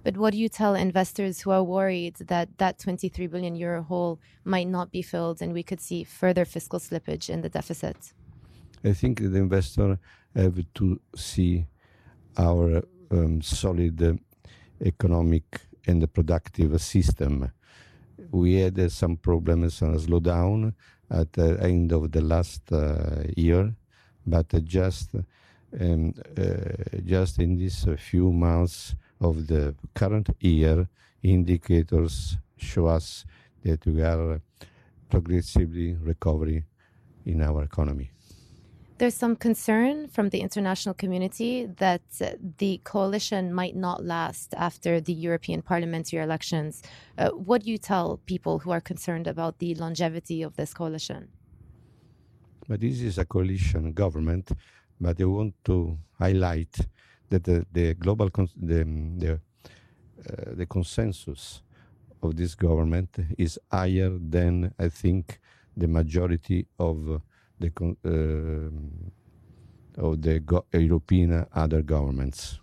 But 0.05 0.17
what 0.17 0.33
do 0.33 0.39
you 0.39 0.49
tell 0.49 0.75
investors 0.75 1.41
who 1.41 1.51
are 1.51 1.63
worried 1.63 2.17
that 2.29 2.57
that 2.59 2.79
23 2.79 3.27
billion 3.27 3.57
euro 3.57 3.83
hole 3.83 4.21
might 4.45 4.69
not 4.69 4.91
be 4.91 5.03
filled 5.03 5.43
and 5.43 5.53
we 5.53 5.63
could 5.63 5.81
see 5.81 6.05
further 6.05 6.45
fiscal 6.45 6.79
slippage 6.79 7.29
in 7.29 7.43
the 7.43 7.49
deficit? 7.49 8.15
I 8.85 8.93
think 8.93 9.21
the 9.21 9.37
investor 9.37 9.99
have 10.35 10.65
to 10.75 11.01
see 11.17 11.67
our 12.39 12.83
um, 13.11 13.43
solid 13.43 14.21
economic 14.85 15.61
and 15.87 16.03
the 16.03 16.09
productive 16.09 16.81
system. 16.81 17.51
We 18.31 18.55
had 18.55 18.79
uh, 18.79 18.89
some 18.89 19.17
problems 19.17 19.83
and 19.83 19.95
a 19.95 19.99
slowdown 19.99 20.75
at 21.11 21.33
the 21.33 21.59
end 21.63 21.93
of 21.93 22.11
the 22.13 22.21
last 22.21 22.71
uh, 22.73 23.23
year, 23.37 23.75
but 24.27 24.49
just 24.65 25.15
um, 25.81 26.15
uh, 26.37 26.99
just 27.05 27.39
in 27.39 27.57
these 27.57 27.87
few 27.99 28.33
months 28.33 28.95
of 29.21 29.47
the 29.47 29.75
current 29.95 30.29
year, 30.41 30.89
indicators 31.23 32.37
show 32.57 32.87
us 32.87 33.25
that 33.65 33.85
we 33.87 34.03
are 34.03 34.41
progressively 35.09 35.95
recovering 35.95 36.65
in 37.27 37.43
our 37.43 37.65
economy. 37.65 38.11
There's 38.99 39.15
some 39.15 39.37
concern 39.37 40.09
from 40.09 40.31
the 40.31 40.41
international 40.41 40.93
community 40.93 41.67
that 41.77 42.03
uh, 42.21 42.31
the 42.59 42.81
coalition 42.83 43.55
might 43.55 43.77
not 43.77 44.05
last 44.05 44.55
after 44.57 45.01
the 45.01 45.13
European 45.13 45.63
parliamentary 45.63 46.21
elections. 46.21 46.83
Uh, 47.17 47.29
what 47.31 47.63
do 47.63 47.71
you 47.71 47.79
tell 47.79 48.21
people 48.27 48.59
who 48.59 48.73
are 48.73 48.81
concerned 48.81 49.29
about 49.29 49.61
the 49.61 49.77
longevity 49.77 50.43
of 50.43 50.57
this 50.57 50.75
coalition? 50.75 51.29
But 52.69 52.81
this 52.81 53.01
is 53.01 53.19
a 53.19 53.25
coalition 53.25 53.93
government, 53.93 54.51
but 55.01 55.21
I 55.21 55.25
want 55.27 55.55
to 55.67 55.97
highlight 56.19 56.77
that 57.29 57.45
the, 57.45 57.65
the 57.71 57.95
global 57.95 58.29
the 58.31 58.85
the, 59.17 59.33
uh, 59.35 60.55
the 60.55 60.67
consensus 60.67 61.63
of 62.21 62.37
this 62.37 62.57
government 62.57 63.17
is 63.39 63.61
higher 63.71 64.11
than 64.19 64.75
I 64.77 64.89
think 64.89 65.39
the 65.77 65.87
majority 65.87 66.67
of 66.81 67.23
the 67.61 67.71
uh, 68.05 68.71
of 69.99 70.23
the 70.23 70.41
go- 70.41 70.65
European 70.73 71.47
other 71.53 71.83
governments. 71.83 72.61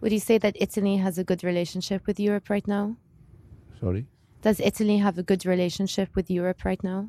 Would 0.00 0.12
you 0.12 0.20
say 0.20 0.38
that 0.38 0.56
Italy 0.60 0.96
has 0.98 1.18
a 1.18 1.24
good 1.24 1.42
relationship 1.42 2.06
with 2.06 2.20
Europe 2.20 2.50
right 2.50 2.66
now? 2.68 2.96
Sorry. 3.80 4.06
Does 4.42 4.60
Italy 4.60 4.98
have 4.98 5.16
a 5.16 5.22
good 5.22 5.46
relationship 5.46 6.14
with 6.14 6.30
Europe 6.30 6.64
right 6.64 6.82
now? 6.84 7.08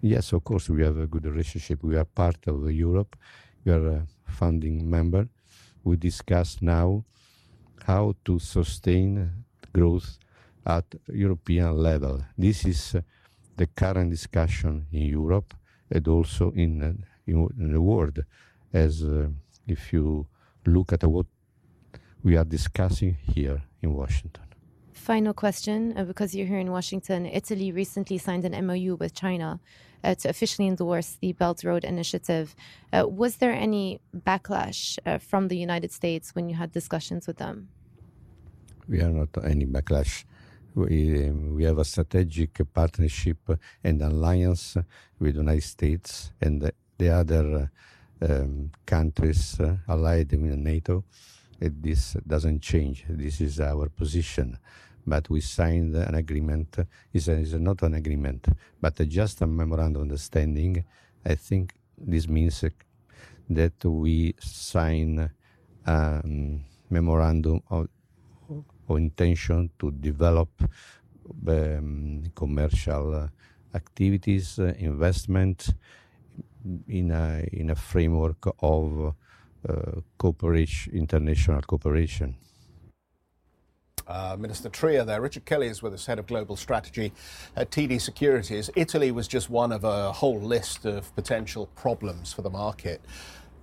Yes, 0.00 0.32
of 0.32 0.42
course, 0.42 0.68
we 0.68 0.82
have 0.82 0.98
a 0.98 1.06
good 1.06 1.24
relationship. 1.24 1.84
We 1.84 1.96
are 1.96 2.04
part 2.04 2.48
of 2.48 2.70
Europe. 2.70 3.16
We 3.64 3.72
are 3.72 3.86
a 3.86 4.06
founding 4.26 4.90
member. 4.90 5.28
We 5.84 5.96
discuss 5.96 6.60
now 6.60 7.04
how 7.86 8.14
to 8.24 8.38
sustain 8.38 9.30
growth 9.72 10.18
at 10.66 10.84
European 11.08 11.78
level. 11.78 12.24
This 12.36 12.64
is 12.64 12.96
the 13.56 13.66
current 13.66 14.10
discussion 14.10 14.86
in 14.92 15.02
Europe 15.02 15.54
and 15.94 16.06
also 16.08 16.50
in, 16.50 17.04
in, 17.26 17.48
in 17.58 17.72
the 17.72 17.80
world. 17.80 18.18
As 18.72 19.02
uh, 19.02 19.28
if 19.66 19.92
you 19.92 20.26
look 20.66 20.92
at 20.92 21.04
what 21.04 21.26
we 22.22 22.36
are 22.36 22.44
discussing 22.44 23.16
here 23.34 23.62
in 23.82 23.94
Washington. 23.94 24.42
Final 24.92 25.34
question, 25.34 25.94
uh, 25.96 26.04
because 26.04 26.34
you're 26.34 26.46
here 26.46 26.58
in 26.58 26.70
Washington. 26.70 27.26
Italy 27.26 27.70
recently 27.70 28.16
signed 28.16 28.44
an 28.44 28.66
MOU 28.66 28.96
with 28.96 29.14
China 29.14 29.60
uh, 30.02 30.14
to 30.14 30.28
officially 30.28 30.66
endorse 30.66 31.18
the 31.20 31.32
Belt 31.32 31.62
Road 31.62 31.84
Initiative. 31.84 32.54
Uh, 32.92 33.06
was 33.06 33.36
there 33.36 33.52
any 33.52 34.00
backlash 34.16 34.98
uh, 35.04 35.18
from 35.18 35.48
the 35.48 35.58
United 35.58 35.92
States 35.92 36.34
when 36.34 36.48
you 36.48 36.54
had 36.54 36.72
discussions 36.72 37.26
with 37.26 37.36
them? 37.36 37.68
We 38.88 39.00
are 39.02 39.10
not 39.10 39.28
any 39.44 39.66
backlash. 39.66 40.24
We, 40.74 41.30
we 41.30 41.64
have 41.64 41.78
a 41.78 41.84
strategic 41.84 42.60
partnership 42.72 43.38
and 43.82 44.02
alliance 44.02 44.76
with 45.18 45.34
the 45.34 45.40
United 45.40 45.62
States 45.62 46.32
and 46.40 46.72
the 46.98 47.10
other 47.10 47.70
um, 48.20 48.70
countries 48.84 49.60
uh, 49.60 49.76
allied 49.88 50.32
in 50.32 50.62
NATO. 50.62 51.04
this 51.60 52.16
doesn't 52.26 52.60
change. 52.60 53.04
This 53.08 53.40
is 53.40 53.60
our 53.60 53.88
position. 53.88 54.58
But 55.06 55.28
we 55.30 55.40
signed 55.40 55.94
an 55.94 56.14
agreement. 56.14 56.78
It's, 57.12 57.28
a, 57.28 57.32
it's 57.32 57.52
not 57.52 57.82
an 57.82 57.94
agreement, 57.94 58.48
but 58.80 58.96
just 59.08 59.42
a 59.42 59.46
memorandum 59.46 60.02
of 60.02 60.08
understanding. 60.08 60.84
I 61.24 61.34
think 61.34 61.74
this 61.98 62.26
means 62.26 62.64
that 63.50 63.84
we 63.84 64.34
sign 64.40 65.30
a 65.86 65.92
um, 65.92 66.64
memorandum 66.90 67.62
of 67.70 67.88
or 68.88 68.98
intention 68.98 69.70
to 69.78 69.90
develop 69.90 70.50
um, 71.48 72.22
commercial 72.34 73.28
activities, 73.74 74.58
uh, 74.58 74.74
investment 74.78 75.74
in 76.88 77.10
a, 77.10 77.46
in 77.52 77.70
a 77.70 77.74
framework 77.74 78.46
of 78.60 79.14
uh, 79.68 80.00
cooperation, 80.18 80.92
international 80.94 81.60
cooperation. 81.62 82.36
Uh, 84.06 84.36
Minister 84.38 84.68
Tria 84.68 85.04
there. 85.04 85.20
Richard 85.20 85.46
Kelly 85.46 85.68
is 85.68 85.82
with 85.82 85.94
us, 85.94 86.04
head 86.04 86.18
of 86.18 86.26
global 86.26 86.56
strategy 86.56 87.12
at 87.56 87.70
TD 87.70 87.98
Securities. 88.00 88.68
Italy 88.76 89.10
was 89.10 89.26
just 89.26 89.48
one 89.48 89.72
of 89.72 89.84
a 89.84 90.12
whole 90.12 90.38
list 90.38 90.84
of 90.84 91.14
potential 91.14 91.68
problems 91.74 92.30
for 92.30 92.42
the 92.42 92.50
market. 92.50 93.00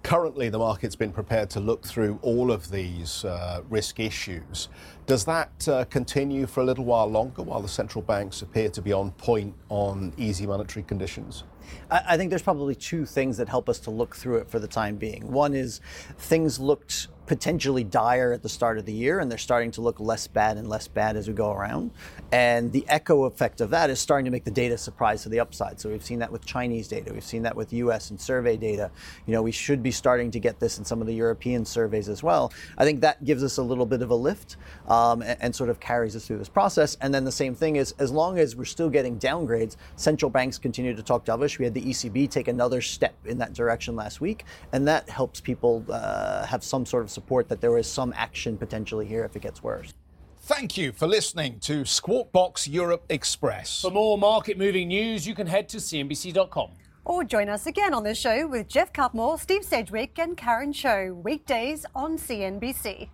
Currently, 0.03 0.49
the 0.49 0.57
market's 0.57 0.95
been 0.95 1.11
prepared 1.11 1.49
to 1.51 1.59
look 1.59 1.85
through 1.85 2.17
all 2.23 2.51
of 2.51 2.71
these 2.71 3.23
uh, 3.23 3.61
risk 3.69 3.99
issues. 3.99 4.67
Does 5.05 5.25
that 5.25 5.67
uh, 5.67 5.85
continue 5.85 6.47
for 6.47 6.61
a 6.61 6.63
little 6.63 6.85
while 6.85 7.07
longer 7.07 7.43
while 7.43 7.61
the 7.61 7.67
central 7.67 8.01
banks 8.01 8.41
appear 8.41 8.69
to 8.69 8.81
be 8.81 8.91
on 8.91 9.11
point 9.11 9.53
on 9.69 10.11
easy 10.17 10.47
monetary 10.47 10.83
conditions? 10.83 11.43
I 11.89 12.17
think 12.17 12.29
there's 12.29 12.41
probably 12.41 12.75
two 12.75 13.05
things 13.05 13.37
that 13.37 13.47
help 13.47 13.69
us 13.69 13.79
to 13.81 13.91
look 13.91 14.15
through 14.15 14.37
it 14.37 14.49
for 14.49 14.59
the 14.59 14.67
time 14.67 14.97
being. 14.97 15.31
One 15.31 15.53
is 15.53 15.81
things 16.17 16.59
looked 16.59 17.07
potentially 17.31 17.85
dire 17.85 18.33
at 18.33 18.43
the 18.43 18.49
start 18.49 18.77
of 18.77 18.85
the 18.85 18.91
year, 18.91 19.21
and 19.21 19.31
they're 19.31 19.37
starting 19.37 19.71
to 19.71 19.79
look 19.79 20.01
less 20.01 20.27
bad 20.27 20.57
and 20.57 20.67
less 20.67 20.89
bad 20.89 21.15
as 21.15 21.29
we 21.29 21.33
go 21.33 21.49
around. 21.49 21.89
And 22.33 22.73
the 22.73 22.83
echo 22.89 23.23
effect 23.23 23.61
of 23.61 23.69
that 23.69 23.89
is 23.89 24.01
starting 24.01 24.25
to 24.25 24.31
make 24.31 24.43
the 24.43 24.51
data 24.51 24.77
surprise 24.77 25.23
to 25.23 25.29
the 25.29 25.39
upside. 25.39 25.79
So 25.79 25.87
we've 25.87 26.03
seen 26.03 26.19
that 26.19 26.29
with 26.29 26.45
Chinese 26.45 26.89
data, 26.89 27.13
we've 27.13 27.23
seen 27.23 27.43
that 27.43 27.55
with 27.55 27.71
U.S. 27.71 28.09
and 28.09 28.19
survey 28.19 28.57
data. 28.57 28.91
You 29.25 29.31
know, 29.31 29.41
we 29.41 29.53
should 29.53 29.81
be 29.81 29.91
starting 29.91 30.29
to 30.31 30.39
get 30.41 30.59
this 30.59 30.77
in 30.77 30.83
some 30.83 30.99
of 30.99 31.07
the 31.07 31.13
European 31.13 31.63
surveys 31.63 32.09
as 32.09 32.21
well. 32.21 32.51
I 32.77 32.83
think 32.83 32.99
that 32.99 33.23
gives 33.23 33.45
us 33.45 33.55
a 33.59 33.63
little 33.63 33.85
bit 33.85 34.01
of 34.01 34.09
a 34.09 34.15
lift 34.15 34.57
um, 34.89 35.21
and, 35.21 35.37
and 35.39 35.55
sort 35.55 35.69
of 35.69 35.79
carries 35.79 36.17
us 36.17 36.27
through 36.27 36.39
this 36.39 36.49
process. 36.49 36.97
And 36.99 37.13
then 37.13 37.23
the 37.23 37.31
same 37.31 37.55
thing 37.55 37.77
is, 37.77 37.93
as 37.97 38.11
long 38.11 38.39
as 38.39 38.57
we're 38.57 38.65
still 38.65 38.89
getting 38.89 39.17
downgrades, 39.17 39.77
central 39.95 40.29
banks 40.29 40.57
continue 40.57 40.93
to 40.93 41.03
talk 41.03 41.23
dovish. 41.23 41.59
We 41.59 41.63
had 41.63 41.73
the 41.73 41.81
ECB 41.81 42.29
take 42.29 42.49
another 42.49 42.81
step 42.81 43.15
in 43.25 43.37
that 43.37 43.53
direction 43.53 43.95
last 43.95 44.19
week, 44.19 44.43
and 44.73 44.85
that 44.89 45.07
helps 45.07 45.39
people 45.39 45.85
uh, 45.89 46.45
have 46.45 46.61
some 46.61 46.85
sort 46.85 47.03
of 47.03 47.20
support 47.21 47.47
that 47.49 47.61
there 47.61 47.77
is 47.77 47.87
some 47.87 48.11
action 48.17 48.57
potentially 48.57 49.05
here 49.05 49.23
if 49.23 49.35
it 49.35 49.43
gets 49.43 49.61
worse. 49.61 49.93
Thank 50.39 50.75
you 50.75 50.91
for 50.91 51.07
listening 51.07 51.59
to 51.59 51.85
Squawk 51.85 52.31
Box 52.31 52.67
Europe 52.67 53.05
Express. 53.09 53.81
For 53.81 53.91
more 53.91 54.17
market 54.17 54.57
moving 54.57 54.87
news, 54.87 55.27
you 55.27 55.35
can 55.35 55.45
head 55.45 55.69
to 55.69 55.77
CNBC.com. 55.77 56.71
Or 57.05 57.23
join 57.23 57.47
us 57.47 57.67
again 57.67 57.93
on 57.93 58.03
the 58.03 58.15
show 58.15 58.47
with 58.47 58.67
Geoff 58.67 58.91
Cutmore, 58.91 59.39
Steve 59.39 59.63
Sedgwick, 59.63 60.17
and 60.17 60.35
Karen 60.35 60.73
Tso, 60.73 61.13
weekdays 61.23 61.85
on 61.93 62.17
CNBC. 62.17 63.09